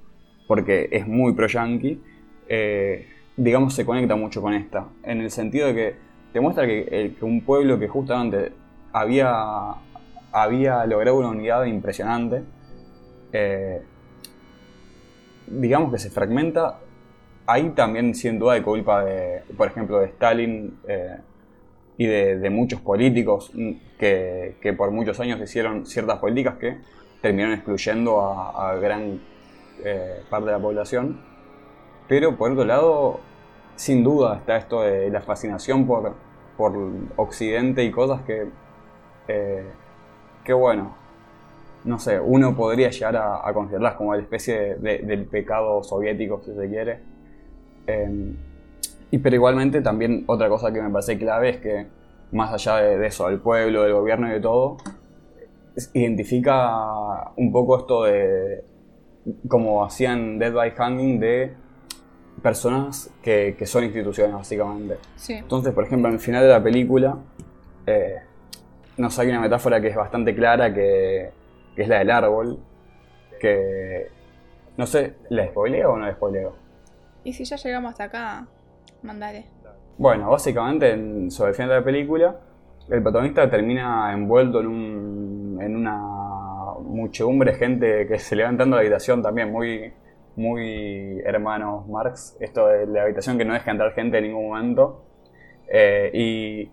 [0.49, 2.01] porque es muy pro-yankee,
[2.49, 3.07] eh,
[3.37, 5.95] digamos, se conecta mucho con esta, en el sentido de que
[6.33, 8.53] te muestra que un pueblo que justamente
[8.91, 9.75] había,
[10.33, 12.43] había logrado una unidad impresionante.
[13.35, 13.83] Eh,
[15.47, 16.81] digamos que se fragmenta.
[17.47, 21.19] Ahí también, sin duda, de culpa de, por ejemplo, de Stalin eh,
[21.99, 23.53] y de, muchos políticos
[23.99, 26.79] que, por muchos años hicieron ciertas políticas que
[27.21, 29.21] terminaron excluyendo a, gran
[29.85, 31.21] eh, parte de la población.
[32.09, 33.21] Pero por otro lado,
[33.77, 36.15] sin duda está esto de la fascinación por,
[36.57, 36.73] por
[37.17, 38.49] Occidente y cosas que
[39.29, 39.65] eh,
[40.45, 40.95] que bueno,
[41.85, 46.69] no sé, uno podría llegar a, considerarlas como la especie del pecado soviético, si se
[46.69, 46.99] quiere.
[47.87, 48.37] Em,
[49.11, 51.87] y pero igualmente también otra cosa que me parece clave es que
[52.33, 54.79] más allá de, eso, del pueblo, del gobierno y de todo,
[55.93, 58.65] identifica un poco esto de
[59.49, 61.53] como hacían Dead by Hanging de
[62.43, 64.97] personas que, son instituciones básicamente.
[65.29, 67.17] Entonces, por ejemplo, en el final de la película,
[67.87, 68.17] eh,
[68.97, 71.31] nos hay una metáfora que es bastante clara, que,
[71.83, 72.59] es la del árbol,
[73.41, 74.09] que
[74.77, 76.55] no sé, ¿la spoileo o no la spoileo?
[77.25, 78.47] Y si ya llegamos hasta acá,
[79.03, 79.47] mandale.
[79.97, 82.41] Bueno, básicamente sobre el final de la película,
[82.91, 85.99] el protagonista termina envuelto en, un, en una
[86.83, 89.93] muchedumbre de gente que se levantando la habitación también, muy,
[90.37, 95.05] muy hermanos Marx, esto de la habitación que no deja entrar gente en ningún momento.
[95.69, 96.71] Eh, y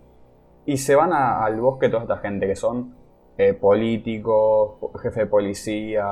[0.65, 2.95] y se van al bosque toda esta gente que son
[3.43, 6.05] eh, políticos, jefe de policía,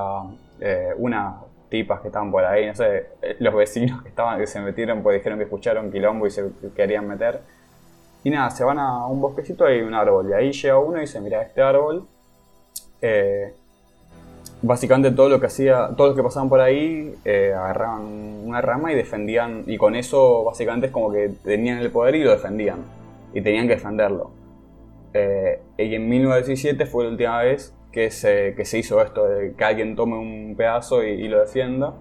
[0.59, 1.36] eh, unas
[1.69, 5.03] tipas que estaban por ahí, no sé, eh, los vecinos que estaban que se metieron
[5.03, 7.41] porque dijeron que escucharon quilombo y se querían meter.
[8.23, 10.27] Y nada, se van a un bosquecito hay un árbol.
[10.32, 12.07] Y ahí llega uno y dice, mira, este árbol.
[14.63, 18.01] básicamente todo lo que hacía, todos los que pasaban por ahí agarraban
[18.43, 19.63] una rama y defendían.
[19.67, 22.80] Y con eso básicamente es como que tenían el poder y lo defendían.
[23.34, 24.38] Y tenían que defenderlo.
[25.14, 29.55] Eh, y en 1917 fue la última vez que se, que se hizo esto, de
[29.55, 31.95] que alguien tome un pedazo y, lo defienda.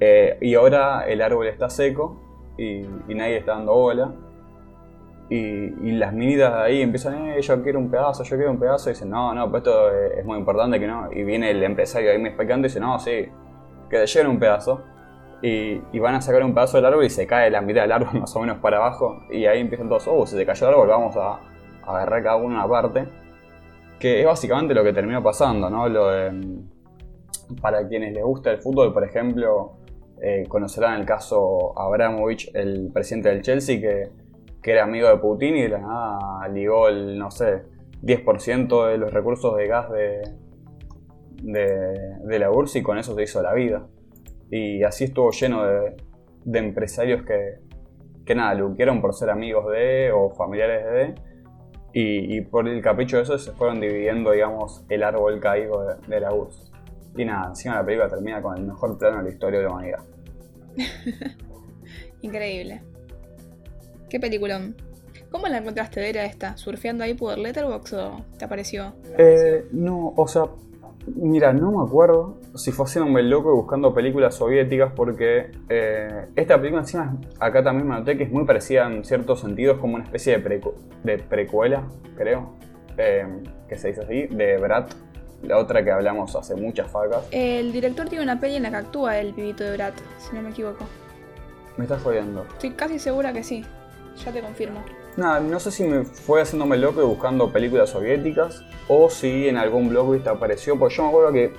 [0.00, 2.20] Eh, y ahora el árbol está seco
[2.58, 4.14] y, nadie está dando bola.
[5.28, 8.90] Y, las minitas de ahí empiezan, eh, yo quiero un pedazo, yo quiero un pedazo.
[8.90, 11.10] Y dicen, no, no, pues esto es muy importante que no.
[11.12, 13.28] Y viene el empresario ahí me explicando y dice, no, sí,
[13.88, 14.82] que te lleven un pedazo.
[15.40, 18.08] Y, van a sacar un pedazo del árbol y se cae la mitad del árbol
[18.20, 19.22] más o menos para abajo.
[19.30, 21.40] Y ahí empiezan todos, oh, se te cayó el árbol, vamos a,
[21.86, 23.06] agarrar cada uno una parte,
[23.98, 25.88] que es básicamente lo que terminó pasando, ¿no?
[25.88, 26.10] Lo
[27.60, 29.72] para quienes les gusta el fútbol, por ejemplo,
[30.20, 34.10] eh, conocerán el caso Abramovich, el presidente del Chelsea, que,
[34.64, 37.62] era amigo de Putin y de la nada ligó el, no sé,
[38.02, 40.22] 10% de los recursos de gas de,
[41.42, 43.88] de, la URSS y con eso se hizo la vida.
[44.50, 45.96] Y así estuvo lleno de,
[46.44, 47.58] de empresarios que,
[48.24, 51.14] que nada, luquieron por ser amigos de o familiares de
[51.94, 56.32] y, por el capricho de eso se fueron dividiendo, digamos, el árbol caído de, la
[56.32, 56.72] URSS.
[57.16, 59.70] Y nada, encima la película termina con el mejor plano de la historia de la
[59.72, 59.98] humanidad.
[62.22, 62.80] Increíble.
[64.08, 64.74] ¿Qué peliculón?
[65.30, 66.08] ¿Cómo la encontraste?
[66.08, 66.56] ¿Era esta?
[66.56, 68.94] ¿Surfeando ahí por Letterboxd o te apareció?
[69.18, 70.44] Eh, no, o sea,
[71.06, 76.56] Mira, no me acuerdo si fue haciéndome loco y buscando películas soviéticas porque eh, esta
[76.58, 80.04] película encima, acá también me noté que es muy parecida en ciertos sentidos como una
[80.04, 81.82] especie de, precu- de precuela,
[82.16, 82.54] creo,
[82.98, 83.26] eh,
[83.68, 84.92] que se dice así, de Brat,
[85.42, 87.26] la otra que hablamos hace muchas facas.
[87.32, 90.42] El director tiene una peli en la que actúa el pibito de Brat, si no
[90.42, 90.84] me equivoco.
[91.76, 92.44] Me estás jodiendo.
[92.52, 93.64] Estoy casi segura que sí.
[94.24, 94.84] Ya te confirmo.
[95.16, 99.58] Nada, no sé si me fue haciéndome loco y buscando películas soviéticas o si en
[99.58, 101.52] algún blog viste apareció, porque yo me acuerdo que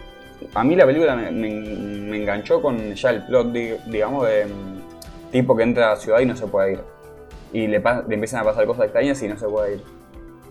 [0.55, 5.31] a mí la película me, me- enganchó con ya el plot, di- digamos, de mm,
[5.31, 6.79] tipo que entra a la ciudad y no se puede ir.
[7.53, 7.77] Y le,
[8.09, 9.83] empiezan a pasar cosas extrañas y no se puede ir.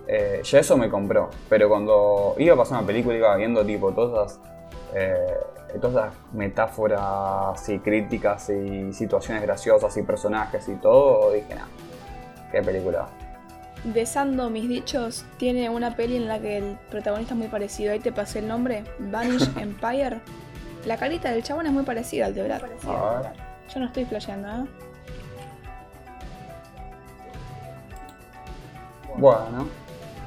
[0.07, 3.93] Eh, ya eso me compró, pero cuando iba a pasar una película iba viendo tipo
[3.93, 4.41] todas
[4.95, 5.17] eh,
[5.81, 11.69] todas esas metáforas y críticas y situaciones graciosas y personajes y todo, dije, nada,
[12.53, 13.09] qué película.
[13.85, 17.93] Besando mis dichos, tiene una peli en la que el protagonista es muy parecido.
[17.93, 20.21] Ahí te pasé el nombre, Vanish Empire.
[20.87, 22.63] La carita del chabón es muy parecida al de Brad.
[22.87, 23.33] A.
[23.73, 24.67] Yo no estoy flasheando, ¿eh?
[29.17, 29.69] Bueno.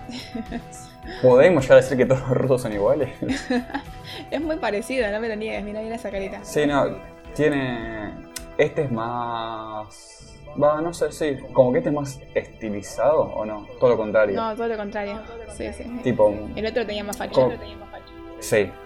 [1.22, 3.10] ¿Podemos ya decir que todos los rusos son iguales?
[4.32, 5.64] Es muy parecido, no me lo niegues.
[5.64, 6.40] Mira, mira esa carita.
[6.44, 6.98] sí, no.
[7.36, 8.14] Tiene.
[8.58, 10.25] Este es más.
[10.62, 11.38] Va, no sé, sí.
[11.54, 13.68] Como que este es más estilizado o no.
[13.80, 14.36] Todo lo contrario.
[14.36, 15.20] No, todo lo contrario.
[15.54, 15.84] Sí, sí.
[16.04, 16.34] Tipo.
[16.56, 17.34] El otro tenía más facha.
[17.34, 17.48] ¿Cómo?
[17.48, 18.06] El otro tenía más facha.
[18.40, 18.72] Sí.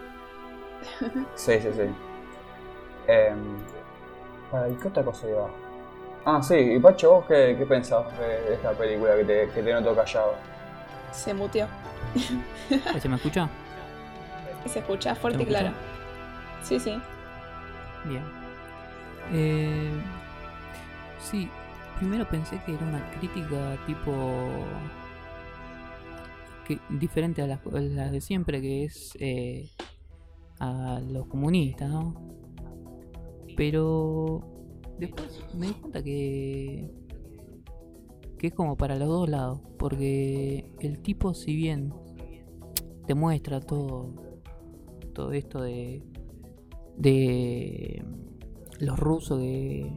[1.36, 1.82] Sí, sí, sí.
[3.08, 3.58] Em,
[4.72, 5.50] ¿Y qué otra cosa iba?
[6.26, 6.56] Ah, sí.
[6.56, 10.36] Y Pacho, ¿vos qué, qué pensás de esta película que te, que te noto callado?
[11.12, 11.68] Se muteó.
[13.00, 13.50] ¿Se me escucha?
[14.66, 15.72] Se escucha fuerte y claro.
[16.64, 17.02] Sí, sí.
[18.06, 18.24] Bien.
[19.32, 19.92] Eh,
[21.20, 21.50] sí,
[22.00, 24.12] primero pensé que era una crítica tipo.
[26.90, 29.70] Diferente a las, a las de siempre, que es eh,
[30.60, 32.14] a los comunistas, ¿no?
[33.58, 34.42] Pero
[34.98, 36.92] después me di cuenta que.
[38.38, 41.94] que es como para los dos lados, porque el tipo, si bien
[43.08, 44.14] te muestra todo,
[45.14, 46.04] todo esto de
[47.00, 48.04] de
[48.80, 49.92] los rusos que,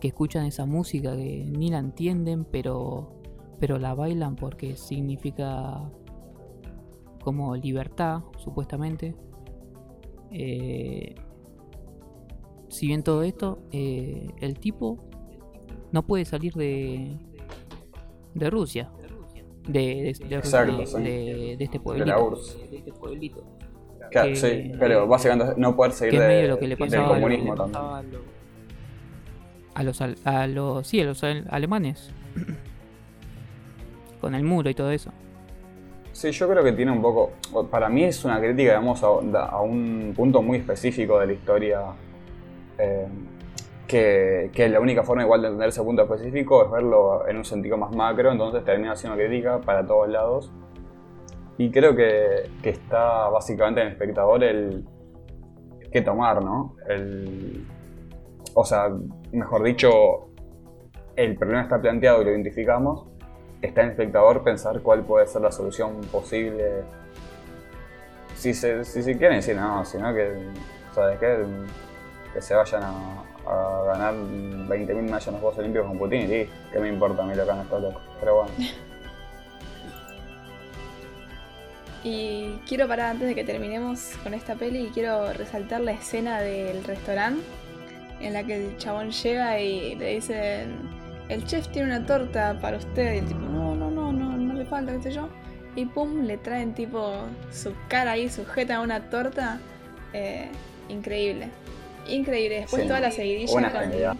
[0.00, 3.20] que escuchan esa música que ni la entienden, pero,
[3.58, 5.80] pero la bailan porque significa
[7.22, 9.14] como libertad, supuestamente.
[10.32, 11.14] Eh,
[12.68, 14.96] si bien todo esto, eh, el tipo
[15.92, 17.18] no puede salir de,
[18.34, 18.90] de Rusia.
[19.68, 21.02] De, de, de Rusia, Exacto, de- sí.
[21.02, 22.06] de- de este De pueblito.
[22.06, 22.70] la URSS.
[22.70, 23.44] de este pueblito
[24.10, 27.52] Claro, que- sí, pero básicamente no poder seguir de- medio lo que le del comunismo
[27.54, 28.20] le también.
[29.74, 32.10] A lo- a los a los sí a los al- alemanes
[34.20, 35.10] con el muro y todo eso
[36.12, 37.30] Sí, yo creo que tiene un poco.
[37.70, 41.80] Para mí es una crítica, digamos, a, a un punto muy específico de la historia.
[42.78, 43.06] eh,
[43.86, 47.44] que, que la única forma igual de entender ese punto específico es verlo en un
[47.44, 50.52] sentido más macro, entonces termina siendo crítica para todos lados.
[51.58, 54.84] Y creo que, que está básicamente en el espectador el
[55.92, 56.74] que tomar, ¿no?
[56.88, 57.64] El,
[58.54, 58.90] o sea,
[59.32, 60.30] mejor dicho,
[61.16, 63.06] el problema está planteado y lo identificamos,
[63.62, 66.82] está en espectador pensar cuál puede ser la solución posible.
[68.36, 70.48] Si se, si quieren decir, no, sino que,
[70.94, 71.44] ¿sabes qué?
[72.32, 73.24] Que se vayan a,
[73.86, 76.54] ganar 20.000 medallas en los Juegos Olímpicos con Putin y listo.
[76.72, 78.02] ¿Qué me importa a mí lo que han estado locos?
[78.20, 78.52] Pero bueno.
[82.02, 86.40] Y quiero parar antes de que terminemos con esta peli y quiero resaltar la escena
[86.40, 87.42] del restaurante
[88.20, 90.88] en la que el chabón llega y le dicen
[91.28, 94.54] el chef tiene una torta para usted y el tipo no, no, no, no, no
[94.54, 95.28] le falta, qué sé yo.
[95.76, 97.14] Y pum, le traen tipo
[97.52, 99.60] su cara ahí sujeta a una torta.
[100.12, 100.48] Eh,
[100.88, 101.48] increíble.
[102.08, 102.60] Increíble.
[102.62, 102.88] Después Sí.
[102.88, 104.16] toda la seguidilla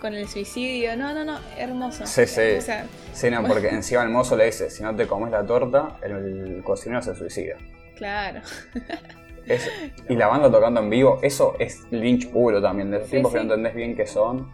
[0.00, 0.96] con, el suicidio.
[0.96, 2.06] No, no, no, hermoso.
[2.06, 2.40] Sí, sí.
[2.56, 5.44] O sea, Sí, no, porque encima el mozo le dice, si no te comes la
[5.44, 6.12] torta, el,
[6.56, 7.56] el cocinero se suicida.
[7.96, 8.40] claro.
[9.48, 9.70] Es-
[10.08, 13.32] y la banda tocando en vivo, eso es Lynch puro también, de esos Sí, tiempos
[13.32, 14.50] que no entendés bien qué son.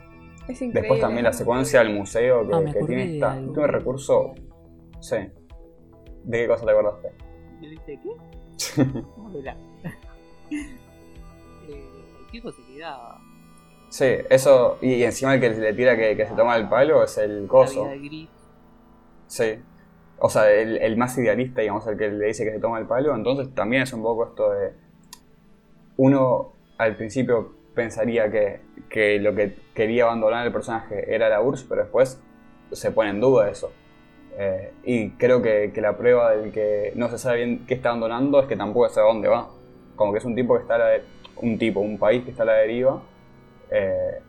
[0.49, 0.81] Es increíble.
[0.81, 4.35] Después también la secuencia del museo que, Ah, que tiene de esta, un recurso.
[5.01, 5.17] Sí.
[6.25, 7.09] ¿De qué cosa te acordaste?
[7.61, 8.83] ¿Le dice qué?
[9.35, 9.57] Hola.
[11.67, 11.83] Eh,
[12.31, 13.19] queda
[13.89, 14.79] Sí, eso.
[14.83, 17.47] Y, y encima el que le tira que, que se toma el palo es el
[17.47, 17.87] coso.
[17.87, 18.29] de
[19.27, 19.59] Sí.
[20.19, 22.87] O sea, el, el más idealista, digamos, el que le dice que se toma el
[22.87, 23.15] palo.
[23.15, 24.73] Entonces también es un poco esto de.
[25.97, 31.67] Uno al principio pensaría que, que lo que quería abandonar el personaje era la URSS,
[31.69, 32.21] pero después
[32.73, 33.71] se pone en duda eso.
[34.37, 37.91] Eh, y creo que, que la prueba del que no se sabe bien qué está
[37.91, 39.49] abandonando es que tampoco sabe a dónde va.
[39.97, 41.03] Como que es un tipo que está a la de-
[41.37, 43.01] un tipo, un país que está a la deriva.
[43.71, 44.21] eh,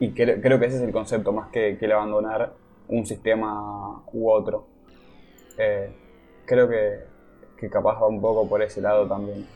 [0.00, 2.52] y cre- creo que ese es el concepto, más que, que el abandonar
[2.88, 4.66] un sistema u otro.
[5.58, 5.90] Eh,
[6.46, 7.00] creo que,
[7.58, 9.46] que capaz va un poco por ese lado también.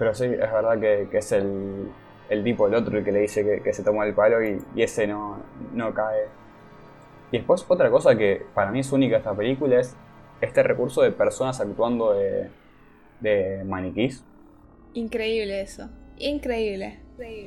[0.00, 1.90] Pero sí, es verdad que, que es el,
[2.30, 4.56] el tipo, el otro, el que le dice que, que se toma el palo y,
[4.74, 5.42] y ese no,
[5.74, 6.24] no cae.
[7.30, 9.94] Y después otra cosa que para mí es única esta película es
[10.40, 12.48] este recurso de personas actuando de,
[13.20, 14.24] de maniquís.
[14.94, 15.90] Increíble eso.
[16.16, 16.98] Increíble.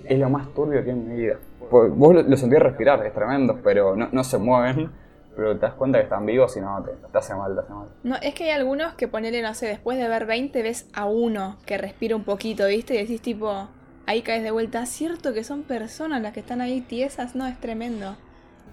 [0.08, 1.40] Es lo más turbio que he en mi vida.
[1.72, 4.92] Vos lo, lo sentís respirar, es tremendo, pero no, no se mueven.
[5.36, 7.74] Pero te das cuenta que están vivos y no, te, te hace mal, te hace
[7.74, 7.88] mal.
[8.04, 11.06] No, es que hay algunos que ponele, no sé, después de ver 20 ves a
[11.06, 12.94] uno que respira un poquito, ¿viste?
[12.96, 13.68] Y decís tipo,
[14.06, 14.86] ahí caes de vuelta.
[14.86, 17.36] ¿Cierto que son personas las que están ahí tiesas?
[17.36, 18.16] No, es tremendo.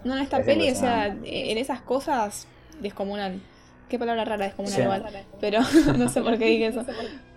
[0.04, 2.46] No, en esta Es peli, o sea, en esas cosas,
[2.80, 3.40] descomunal.
[3.88, 4.82] Qué palabra rara, descomunal Sí.
[4.82, 5.04] igual.
[5.40, 5.60] Pero
[5.98, 6.84] no sé por qué dije eso.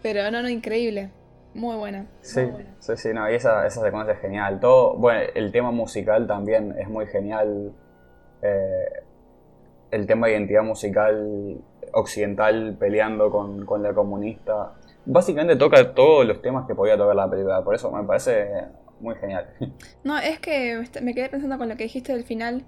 [0.01, 1.11] Pero no, no, increíble.
[1.53, 2.07] Muy buena.
[2.21, 2.41] Sí,
[2.79, 4.59] sí, sí, no, y esa, esa secuencia es genial.
[4.59, 7.73] Todo, bueno, el tema musical también es muy genial.
[8.41, 9.03] Eh,
[9.93, 11.61] el tema de identidad musical
[11.93, 14.73] occidental peleando con, la comunista.
[15.05, 18.47] Básicamente toca todos los temas que podía tocar la película, por eso me parece
[18.99, 19.47] muy genial.
[20.03, 22.63] No, es que me quedé pensando con lo que dijiste del final,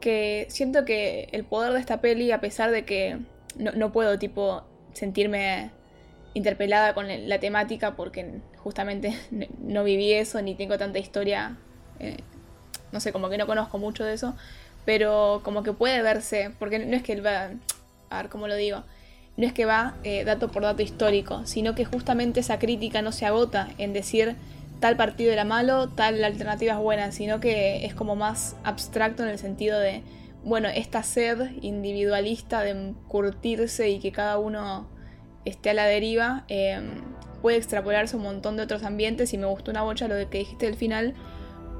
[0.00, 3.18] que siento que el poder de esta peli, a pesar de que
[3.56, 4.62] no, no puedo, tipo,
[4.92, 5.70] sentirme
[6.34, 9.14] interpelada con la temática, porque justamente
[9.60, 11.56] no viví eso, ni tengo tanta historia,
[11.98, 12.18] eh,
[12.92, 14.36] no sé, como que no conozco mucho de eso,
[14.88, 17.50] pero como que puede verse, porque no es que va,
[18.08, 18.84] a ver cómo lo digo,
[19.36, 23.12] no es que va eh, dato por dato histórico, sino que justamente esa crítica no
[23.12, 24.36] se agota en decir
[24.80, 29.28] tal partido era malo, tal alternativa es buena, sino que es como más abstracto en
[29.28, 30.00] el sentido de,
[30.42, 34.88] bueno, esta sed individualista de curtirse y que cada uno
[35.44, 36.80] esté a la deriva, eh,
[37.42, 40.38] puede extrapolarse un montón de otros ambientes y me gustó una bocha lo de que
[40.38, 41.12] dijiste del final,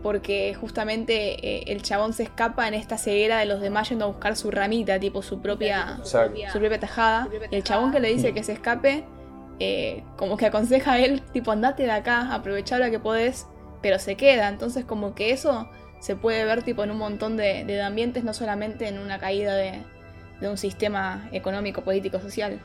[0.03, 4.09] porque justamente eh, el chabón se escapa en esta ceguera de los demás yendo a
[4.09, 7.29] buscar su ramita, tipo su propia, su propia tajada.
[7.51, 9.05] Y el chabón que le dice que se escape,
[9.59, 13.47] eh, como que aconseja a él, tipo, andate de acá, aprovecha ahora que podés,
[13.83, 14.49] pero se queda.
[14.49, 15.69] Entonces, como que eso
[16.01, 19.55] se puede ver, tipo, en un montón de, de ambientes, no solamente en una caída
[19.57, 19.83] de,
[20.41, 22.61] de un sistema económico, político, social.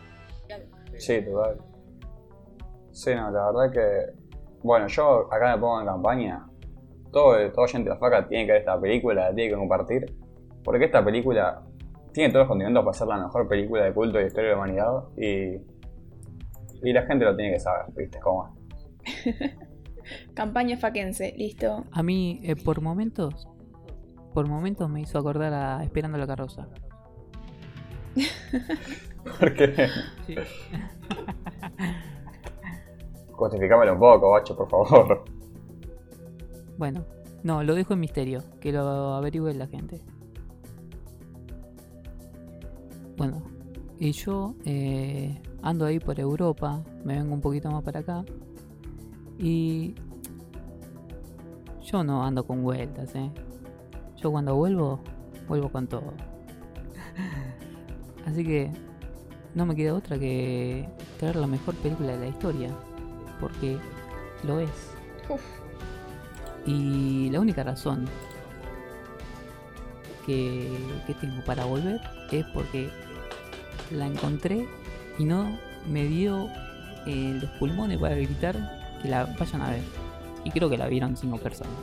[0.97, 1.57] Sí, total.
[2.91, 4.23] Sí, no, la verdad que.
[4.61, 6.45] Bueno, yo acá me pongo en campaña.
[7.13, 10.13] Todo, todo gente de la faca tiene que ver esta película, la tiene que compartir.
[10.63, 11.61] Porque esta película
[12.11, 14.55] tiene todos los condimentos para ser la mejor película de culto de la historia de
[14.55, 15.03] la humanidad.
[15.17, 15.61] Y.
[16.85, 18.19] Y la gente lo tiene que saber, ¿viste?
[18.19, 18.53] ¿Cómo
[19.05, 19.35] es?
[20.33, 21.85] Campaña faquense, listo.
[21.91, 23.47] A mí, eh, por momentos,
[24.33, 26.67] por momentos me hizo acordar a Esperando la carroza.
[29.39, 29.87] Porque.
[30.25, 30.35] Sí.
[33.31, 35.23] Justificámelo un poco, bacho, por favor.
[36.77, 37.05] Bueno,
[37.43, 40.01] no, lo dejo en misterio, que lo averigüe la gente.
[43.17, 43.43] Bueno,
[43.99, 48.25] y yo eh, ando ahí por Europa, me vengo un poquito más para acá.
[49.37, 49.95] Y
[51.81, 53.29] yo no ando con vueltas, ¿eh?
[54.17, 54.99] Yo cuando vuelvo,
[55.47, 56.13] vuelvo con todo.
[58.25, 58.71] Así que
[59.53, 60.87] no me queda otra que
[61.19, 62.69] traer la mejor película de la historia,
[63.39, 63.77] porque
[64.43, 64.95] lo es.
[66.65, 68.05] Y la única razón
[70.25, 70.69] que,
[71.05, 71.99] que tengo para volver
[72.31, 72.89] es porque
[73.91, 74.67] la encontré
[75.17, 75.57] y no
[75.87, 76.49] me dio
[77.05, 78.55] eh, los pulmones para gritar
[79.01, 79.83] que la vayan a ver.
[80.43, 81.73] Y creo que la vieron cinco personas.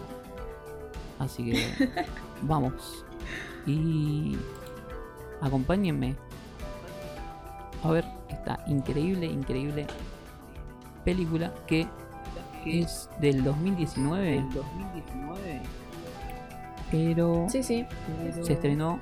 [1.19, 1.89] Así que
[2.43, 3.05] vamos.
[3.67, 4.37] Y
[5.41, 6.17] acompáñenme
[7.83, 9.87] a ver esta increíble, increíble
[11.05, 11.87] película que
[12.65, 14.45] es del 2019.
[16.91, 17.87] Pero Sí, sí.
[18.43, 18.99] se estrenó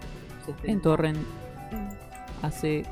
[0.65, 1.19] en Torrent
[2.43, 2.85] hace,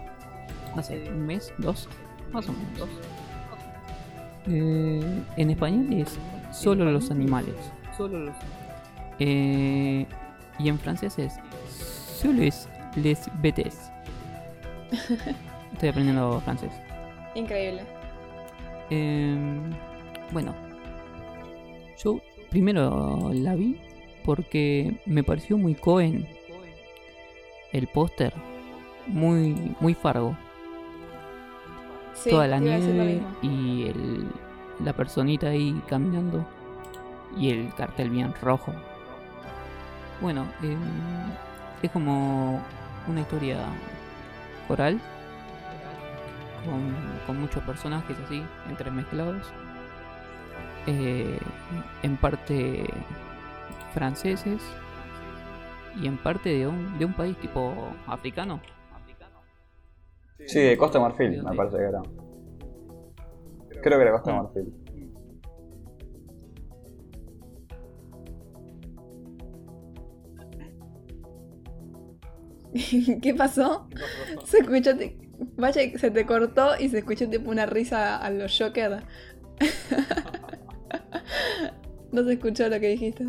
[0.75, 1.89] no sé, un mes, dos,
[2.33, 2.89] más o menos.
[4.49, 6.19] Eh, en español es
[6.53, 7.55] Solo los animales.
[9.19, 10.07] Eh,
[10.59, 11.35] y en francés es
[11.69, 13.91] Seules les bêtes.
[15.73, 16.73] Estoy aprendiendo francés.
[17.35, 17.83] Increíble.
[18.89, 19.71] Em,
[20.33, 20.55] bueno,
[22.03, 22.20] yo
[22.51, 23.81] primero la vi
[24.24, 26.27] porque me pareció muy Cohen
[27.72, 28.33] el póster,
[29.07, 30.37] muy muy Fargo,
[32.14, 34.27] Sí, toda la nieve y el,
[34.83, 36.47] la personita ahí caminando
[37.37, 38.72] y el cartel bien rojo.
[40.20, 40.79] Bueno, em,
[41.83, 42.62] es como
[43.07, 43.59] una historia
[44.66, 44.99] coral
[46.64, 46.95] con,
[47.27, 49.53] con muchos personajes así, entremezclados.
[50.87, 51.39] Eh,
[52.03, 52.84] en parte
[53.93, 54.61] franceses
[56.01, 57.72] y en parte de un, de un país tipo
[58.07, 58.61] africano.
[60.47, 62.03] Sí, de Costa de Marfil, me parece que era.
[63.82, 64.43] Creo que era Costa de Mm.
[64.43, 64.74] Marfil.
[73.22, 73.89] ¿Qué pasó?
[74.45, 74.91] Se escuchó,
[75.57, 79.03] vaya, se te cortó y se escuchó tipo una risa a los Joker.
[82.17, 83.27] No se escuchó lo que dijiste.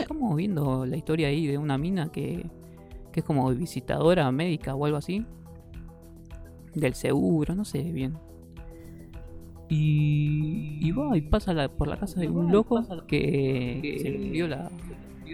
[0.00, 2.46] Estamos viendo la historia ahí de una mina que,
[3.12, 5.24] que es como visitadora médica o algo así.
[6.74, 8.16] Del seguro, no sé bien.
[9.68, 14.18] Y, y va y pasa la- por la casa de un loco que se le
[14.18, 14.70] murió la,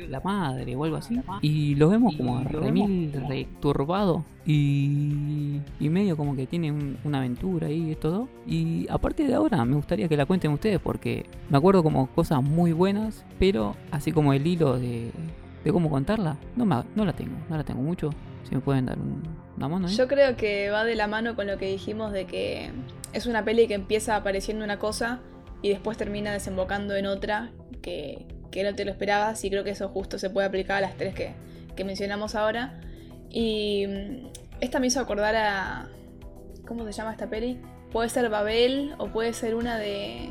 [0.07, 1.19] la madre o algo así.
[1.43, 4.25] Y lo vemos como remil returbado.
[4.47, 8.29] Y, y medio como que tiene un- una aventura ahí, esto dos.
[8.47, 12.07] Y a partir de ahora me gustaría que la cuenten ustedes porque me acuerdo como
[12.09, 15.11] cosas muy buenas, pero así como el hilo de,
[15.65, 18.11] de cómo contarla, no, me, no la tengo, no la tengo mucho.
[18.49, 19.23] Si me pueden dar un-
[19.57, 19.95] una mano ahí.
[19.97, 22.71] Yo creo que va de la mano con lo que dijimos de que
[23.13, 25.21] es una peli que empieza apareciendo una cosa
[25.63, 27.51] y después termina desembocando en otra
[27.83, 30.81] que, que no te lo esperabas y creo que eso justo se puede aplicar a
[30.81, 31.33] las tres que,
[31.77, 32.81] que mencionamos ahora.
[33.31, 34.27] Y mm,
[34.61, 35.87] esta me hizo acordar a...
[36.67, 37.59] ¿Cómo se llama esta peli?
[37.93, 40.29] Puede ser Babel o puede ser una de...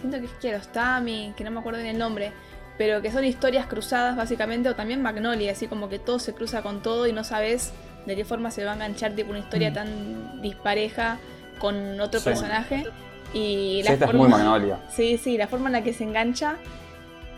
[0.00, 2.32] Siento que es Kiarostami, que no me acuerdo bien el nombre.
[2.78, 6.62] Pero que son historias cruzadas básicamente, o también Magnolia, así como que todo se cruza
[6.62, 7.72] con todo y no sabes
[8.06, 9.74] de qué forma se va a enganchar tipo una historia Mm.
[9.74, 11.18] tan dispareja
[11.60, 12.24] con otro Sí.
[12.24, 12.84] personaje.
[13.34, 14.78] Y Sí, la esta es forma- muy Magnolia.
[14.90, 16.56] Sí, sí, la forma en la que se engancha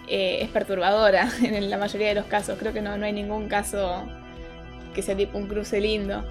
[0.08, 2.58] eh, es perturbadora en la mayoría de los casos.
[2.58, 4.04] Creo que no, no hay ningún caso
[4.94, 6.24] que sea tipo un cruce lindo.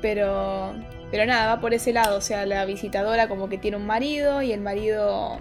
[0.00, 0.72] Pero,
[1.10, 2.16] pero nada, va por ese lado.
[2.16, 5.38] O sea, la visitadora como que tiene un marido y el marido...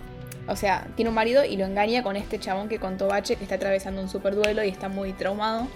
[0.48, 3.44] O sea, tiene un marido y lo engaña con este chabón que contó Bache que
[3.44, 5.68] está atravesando un super duelo y está muy traumado.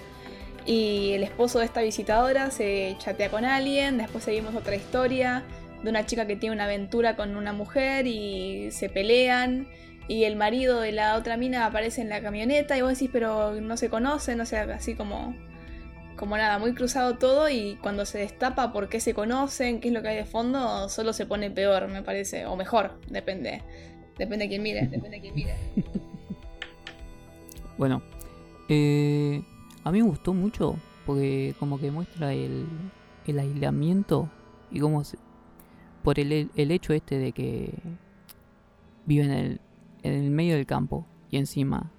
[0.66, 3.98] Y el esposo de esta visitadora se chatea con alguien.
[3.98, 5.44] Después seguimos otra historia
[5.84, 9.68] de una chica que tiene una aventura con una mujer y se pelean.
[10.08, 13.58] Y el marido de la otra mina aparece en la camioneta y vos decís, pero
[13.60, 15.34] no se conocen, o sea, así como,
[16.16, 19.94] como nada, muy cruzado todo y cuando se destapa por qué se conocen, qué es
[19.94, 23.62] lo que hay de fondo, solo se pone peor, me parece, o mejor, depende,
[24.18, 25.54] depende de quién mire, depende de quién mire.
[27.76, 28.02] Bueno,
[28.68, 29.42] eh,
[29.82, 30.76] a mí me gustó mucho
[31.06, 32.66] porque como que muestra el,
[33.26, 34.30] el aislamiento
[34.70, 35.18] y cómo se-
[36.04, 37.74] por el, el hecho este de que
[39.06, 39.60] vive en el,
[40.04, 41.90] en el medio del campo y encima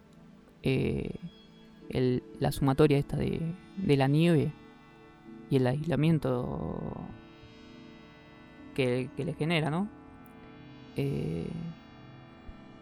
[0.63, 1.15] eh,
[2.39, 3.41] la sumatoria esta de,
[3.77, 4.51] de la nieve
[5.49, 7.07] y el aislamiento
[8.73, 9.87] que, que le genera, ¿no?
[10.95, 11.47] Eh,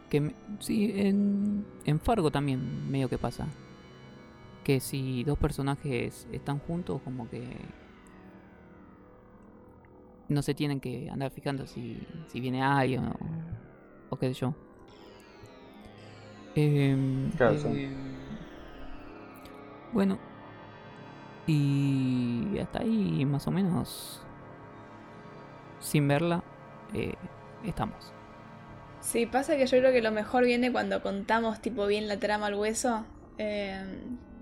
[0.09, 3.47] que me- sí, en, en Fargo también medio que pasa.
[4.63, 7.43] Que si dos personajes están juntos, como que
[10.29, 13.15] no se tienen que andar fijando si, si viene alguien o,
[14.09, 14.53] o qué sé yo.
[16.55, 17.67] Em, Claro, sí.
[17.67, 18.37] em,
[19.91, 20.17] bueno,
[21.45, 24.21] y hasta ahí más o menos,
[25.79, 26.43] sin verla,
[26.93, 27.13] eh,
[27.63, 27.95] estamos.
[29.01, 32.47] Sí, pasa que yo creo que lo mejor viene cuando contamos tipo bien la trama
[32.47, 33.05] al hueso,
[33.37, 33.83] eh,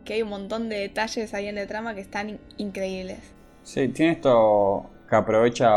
[0.06, 3.20] que hay un montón de detalles ahí en la trama que están in- increíbles.
[3.64, 5.70] Sí, tiene esto que aprovecha,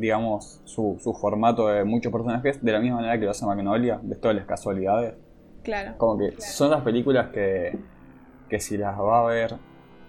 [0.00, 3.98] digamos, su, su formato de muchos personajes de la misma manera que lo hace Magnolia,
[4.02, 5.14] de todas las casualidades.
[5.62, 5.94] Claro.
[5.98, 7.78] Como que son las películas que,
[8.48, 9.54] que si las va a ver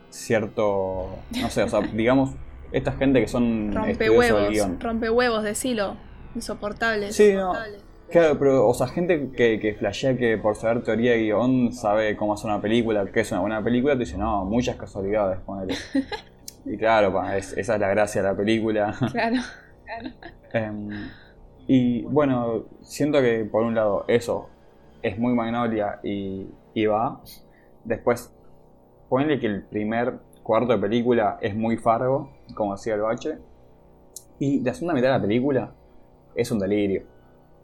[0.10, 1.10] cierto,
[1.42, 2.32] no sé, o sea, digamos,
[2.72, 5.96] esta gente que son Rompehuevos, rompehuevos de silo,
[6.36, 7.16] insoportables.
[7.16, 7.54] Sí, no.
[8.12, 12.16] Claro, pero, o sea, gente que, que flashea que por saber teoría de guion sabe
[12.18, 15.76] cómo hacer una película, que es una buena película, te dice, no, muchas casualidades, ponele.
[16.66, 18.94] Y claro, es- esa es la gracia de la película.
[19.12, 19.38] Claro.
[20.54, 20.90] Em,
[21.68, 24.50] y bueno, siento que por un lado eso
[25.02, 27.22] es muy Magnolia y, y va.
[27.84, 28.34] Después,
[29.08, 33.38] ponle que el primer cuarto de película es muy Fargo, como decía el bache.
[34.40, 35.72] Y la segunda mitad de la película
[36.36, 37.04] es un delirio.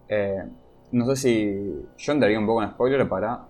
[0.08, 0.44] Eh,
[0.92, 3.48] no sé si yo entraría un poco en spoiler para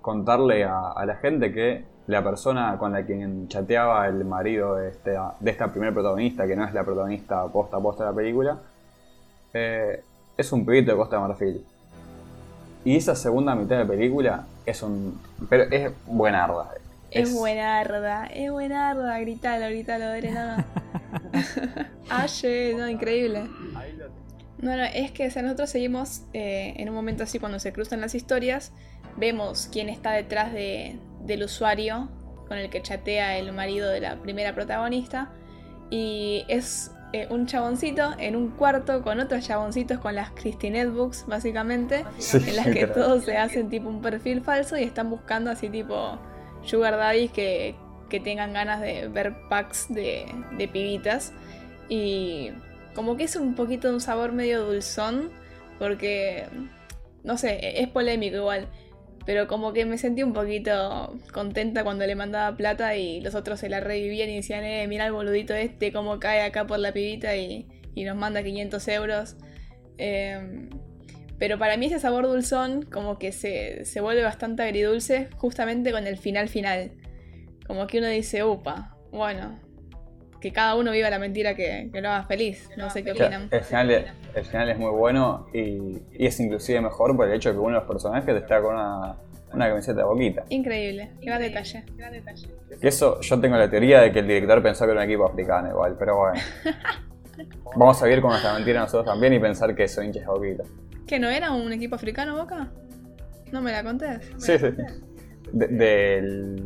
[0.00, 4.90] contarle a, a la gente que la persona con la quien chateaba el marido de,
[4.90, 8.16] este, de esta primer protagonista, que no es la protagonista posta a posta de la
[8.16, 8.58] película,
[9.54, 10.02] eh,
[10.36, 11.64] es un pibito de Costa de Marfil.
[12.84, 15.18] Y esa segunda mitad de película es un.
[15.48, 16.70] Pero es buenarda.
[17.10, 19.18] Es, buenarda, es buenarda.
[19.20, 20.66] Gritalo, gritalo, nada.
[22.10, 23.44] Aye, no, increíble.
[24.58, 28.14] No, no, es que nosotros seguimos eh, en un momento así cuando se cruzan las
[28.14, 28.72] historias,
[29.16, 32.08] vemos quién está detrás de, del usuario
[32.46, 35.32] con el que chatea el marido de la primera protagonista.
[35.90, 41.26] Y es eh, un chaboncito en un cuarto con otros chaboncitos con las Christine Books,
[41.26, 45.68] básicamente, en las que todos se hacen tipo un perfil falso y están buscando así
[45.68, 46.18] tipo
[46.62, 47.76] sugar daddies que,
[48.08, 50.26] que tengan ganas de ver packs de,
[50.56, 51.32] de pibitas.
[51.88, 52.50] Y
[52.94, 55.30] como que es un poquito de un sabor medio dulzón,
[55.78, 56.46] porque,
[57.22, 58.68] no sé, es polémico igual.
[59.26, 63.60] Pero como que me sentí un poquito contenta cuando le mandaba plata y los otros
[63.60, 66.92] se la revivían y decían, eh, mira el boludito este, cómo cae acá por la
[66.92, 69.36] pibita y, nos manda 500 euros.
[69.96, 70.68] Em,
[71.38, 76.06] pero para mí ese sabor dulzón como que se, se, vuelve bastante agridulce justamente con
[76.06, 76.92] el final final.
[77.66, 79.58] Como que uno dice, upa, bueno,
[80.44, 82.68] que cada uno viva la mentira que, lo haga feliz.
[82.76, 83.48] No sé qué opinan.
[83.50, 83.90] El final,
[84.34, 87.70] el final es muy bueno y, es inclusive mejor por el hecho de que uno
[87.70, 89.16] de los personajes está con una,
[89.56, 90.44] camiseta de boquita.
[90.50, 92.46] Increíble, gran detalle, gran detalle.
[92.78, 95.24] Y eso yo tengo la teoría de que el director pensó que era un equipo
[95.24, 96.38] africano igual, pero bueno.
[97.76, 100.64] Vamos a vivir con nuestra mentira nosotros también y pensar que son hinchas de boquita.
[101.06, 102.68] ¿Que no era un equipo africano Boca?
[103.50, 104.30] No me la contés.
[104.36, 104.66] Sí, sí.
[105.52, 106.56] del,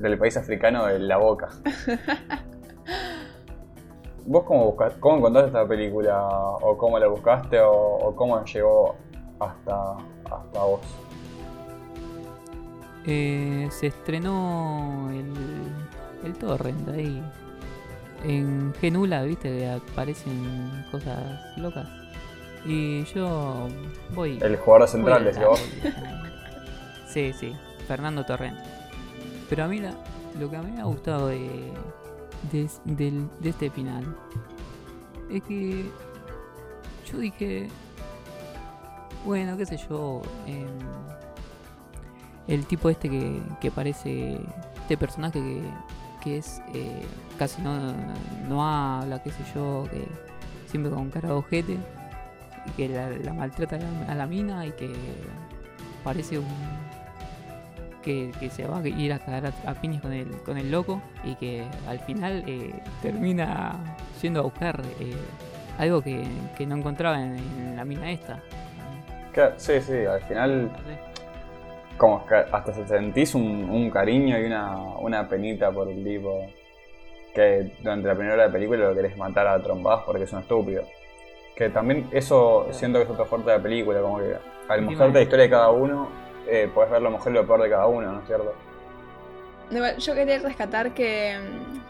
[0.00, 1.50] del país africano de la Boca.
[4.28, 6.22] ¿Vos cómo, cómo encontraste esta película?
[6.60, 7.58] ¿O cómo la buscaste?
[7.62, 8.94] ¿O, cómo llegó
[9.40, 9.92] hasta,
[10.30, 10.80] hasta vos?
[13.06, 15.32] Eh, se estrenó el,
[16.26, 17.22] el torrent ahí.
[18.22, 21.88] En Genula, viste, que aparecen cosas locas.
[22.66, 23.66] Y yo
[24.14, 24.38] voy.
[24.42, 25.64] El jugador central, de vos.
[27.08, 27.56] sí, sí,
[27.86, 28.58] Fernando Torrent.
[29.48, 29.80] Pero a mí
[30.38, 31.72] lo que a mí me ha gustado de,
[32.52, 32.68] de,
[33.40, 34.16] de este final.
[35.30, 35.90] Es que
[37.10, 37.68] yo dije,
[39.24, 40.68] bueno, qué sé yo, em,
[42.46, 44.38] el tipo este que, que parece,
[44.80, 45.62] este personaje que,
[46.22, 47.02] que es eh,
[47.38, 47.94] casi no,
[48.48, 50.06] no habla, qué sé yo, que
[50.66, 51.76] siempre con cara de ojete,
[52.66, 54.92] y que la, maltrata a la, a la mina y que
[56.04, 56.46] parece un
[58.08, 61.34] que, se va a ir a cagar a, piñas con el, con el loco y
[61.34, 62.72] que al final eh,
[63.02, 63.76] termina
[64.22, 65.12] yendo a buscar eh,
[65.78, 66.24] algo que,
[66.66, 68.40] no encontraba en, la mina esta.
[69.56, 70.70] sí, sí, al final
[71.98, 76.46] como que hasta se sentís un, cariño y una, penita por el tipo
[77.34, 80.40] que durante la primera hora de película lo querés matar a trombadas porque es un
[80.40, 80.84] estúpido.
[81.54, 84.36] Que también eso siento que es otro fuerte de la película, como que
[84.68, 87.62] al mostrarte la historia de cada uno eh, puedes ver lo mejor y lo peor
[87.62, 88.54] de cada uno, ¿no es cierto?
[89.98, 91.36] Yo quería rescatar que,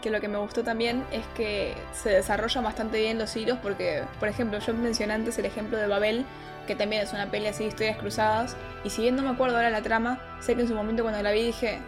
[0.03, 4.27] lo que me gustó también es que se desarrollan bastante bien los hilos porque, por
[4.27, 6.25] ejemplo, yo mencioné antes el ejemplo de Babel,
[6.67, 9.55] que también es una peli así de historias cruzadas, y si bien no me acuerdo
[9.55, 11.79] ahora la trama, sé que en su momento cuando la vi dije,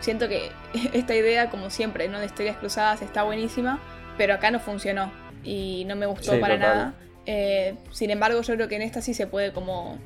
[0.00, 0.50] siento que
[0.92, 2.18] esta idea, como siempre, ¿no?
[2.18, 3.78] de historias cruzadas está buenísima,
[4.18, 5.12] pero acá no funcionó
[5.44, 6.94] y no me gustó para nada.
[7.26, 9.98] Eh, sin embargo, yo creo que en esta sí se puede como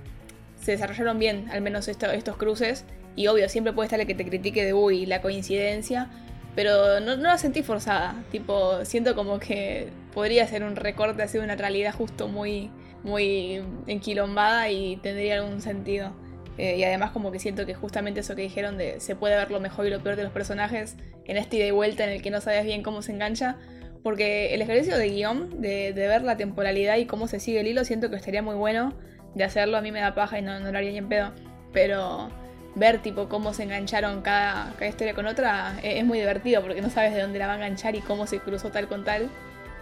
[0.65, 2.87] se desarrollaron bien, al menos estos cruces.
[3.17, 6.09] Y obvio, siempre puede estar el que te critique de uy, la coincidencia.
[6.57, 8.25] Pero no, la sentí forzada.
[8.33, 12.71] Tipo, siento como que podría ser un recorte así de una realidad justo muy,
[13.03, 16.13] muy enquilombada y tendría algún sentido.
[16.57, 19.51] Eh, y además como que siento que justamente eso que dijeron de se puede ver
[19.51, 22.23] lo mejor y lo peor de los personajes en este ida y vuelta en el
[22.23, 23.57] que no sabes bien cómo se engancha.
[24.03, 27.67] Porque el ejercicio de guion, de, de ver la temporalidad y cómo se sigue el
[27.67, 28.95] hilo, siento que estaría muy bueno
[29.35, 31.33] de hacerlo a mí me da paja y no, no lo haría ni en pedo.
[31.73, 32.29] Pero
[32.75, 36.83] ver tipo cómo se engancharon cada, cada historia con otra e, es, muy divertido porque
[36.83, 39.31] no sabes de dónde la va a enganchar y cómo se cruzó tal con tal.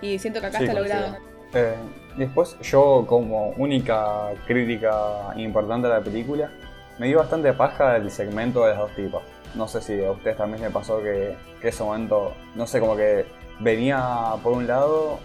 [0.01, 1.17] Y siento que acá está logrado.
[1.55, 1.75] Eh,
[2.17, 6.51] después yo como única crítica importante de la película,
[6.99, 9.23] me dio bastante paja el segmento de los dos tipos.
[9.55, 12.97] No sé si a ustedes también me pasó que, que ese momento, no sé, como
[12.97, 13.27] que
[13.61, 14.03] venía
[14.43, 15.21] por un lado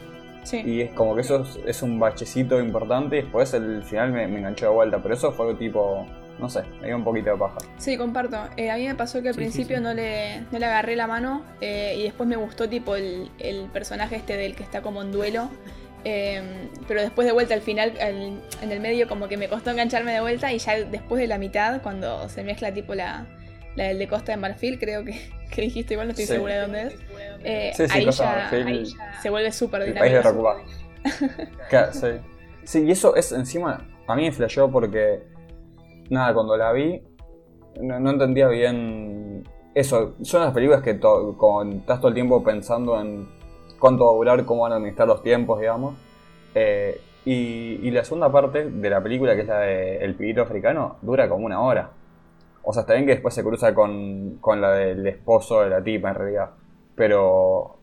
[0.53, 4.67] y es como que eso es, un bachecito importante y después el final me, enganchó
[4.67, 5.01] de vuelta.
[5.01, 6.05] Pero eso fue tipo,
[6.39, 7.57] no sé, me dio un poquito de paja.
[7.77, 8.37] Sí, comparto.
[8.55, 11.43] Eh, a mí me pasó que al principio No, le, no le agarré la mano
[11.61, 13.29] eh, y después me gustó tipo el,
[13.73, 15.49] personaje este del que está como en duelo.
[16.03, 20.13] Eh, pero después de vuelta al final, en el medio como que me costó engancharme
[20.13, 23.25] de vuelta y ya después de la mitad, cuando se mezcla tipo la,
[23.77, 26.61] la del de Costa de Marfil, creo que, que dijiste, igual no estoy segura de
[26.61, 26.95] dónde es.
[27.43, 28.49] Eh, ahí, ya,
[29.21, 30.03] se vuelve súper dinámico.
[30.05, 30.21] El país de
[31.93, 32.07] sí.
[32.63, 35.23] Sí, y eso es encima, a mí me flasheó porque,
[36.09, 37.01] nada, cuando la vi,
[37.79, 40.15] no, no entendía bien eso.
[40.23, 43.29] Son las películas que to- con- estás todo el tiempo pensando en
[43.79, 45.95] cuánto va a durar, cómo van a administrar los tiempos, digamos.
[46.55, 50.41] Eh, y, y la segunda parte de la película, que es la de El pibito
[50.41, 51.91] africano, dura como una hora.
[52.69, 55.81] O sea, está bien que después se cruza con, con la del esposo de la
[55.81, 56.51] tipa, en realidad.
[56.95, 57.73] Pero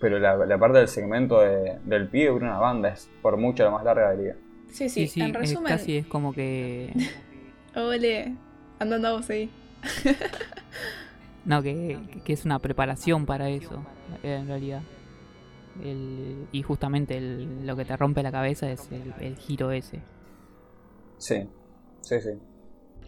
[0.00, 3.64] pero la, la parte del segmento de- del pibe dura una banda, es por mucho
[3.64, 4.36] la más larga del día.
[4.68, 5.72] Sí, sí, Sí, sí, en resumen.
[5.72, 6.92] casi es como que.
[7.76, 8.34] Ole,
[8.78, 9.50] andando a vos ahí.
[11.44, 13.82] No, que, que es una preparación para eso,
[14.22, 14.82] en realidad.
[15.82, 20.00] El- y justamente el- lo que te rompe la cabeza es el, el giro ese.
[21.16, 21.48] Sí,
[22.02, 22.30] sí, sí.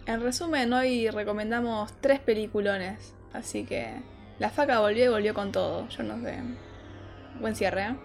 [0.07, 3.15] En resumen, hoy recomendamos tres peliculones.
[3.33, 3.93] Así que
[4.39, 5.89] la faca volvió y volvió con todo.
[5.89, 6.39] Yo no sé.
[7.41, 7.97] Buen cierre, ¿eh?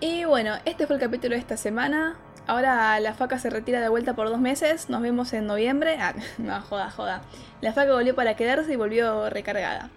[0.00, 2.18] y bueno, este fue el capítulo de esta semana.
[2.46, 4.90] Ahora la faca se retira de vuelta por dos meses.
[4.90, 5.96] Nos vemos en noviembre.
[5.98, 7.22] Ah, no, joda, joda.
[7.60, 9.90] La faca volvió para quedarse y volvió recargada.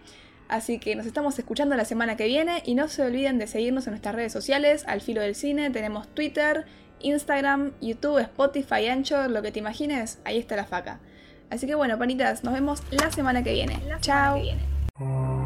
[0.48, 3.88] Así que nos estamos escuchando la semana que viene y no se olviden de seguirnos
[3.88, 6.66] en nuestras redes sociales, al filo del cine, tenemos Twitter,
[7.00, 11.00] Instagram, YouTube, Spotify, Anchor, lo que te imagines, ahí está la faca.
[11.50, 13.80] Así que bueno, panitas, nos vemos la semana que viene.
[14.02, 15.43] Chao.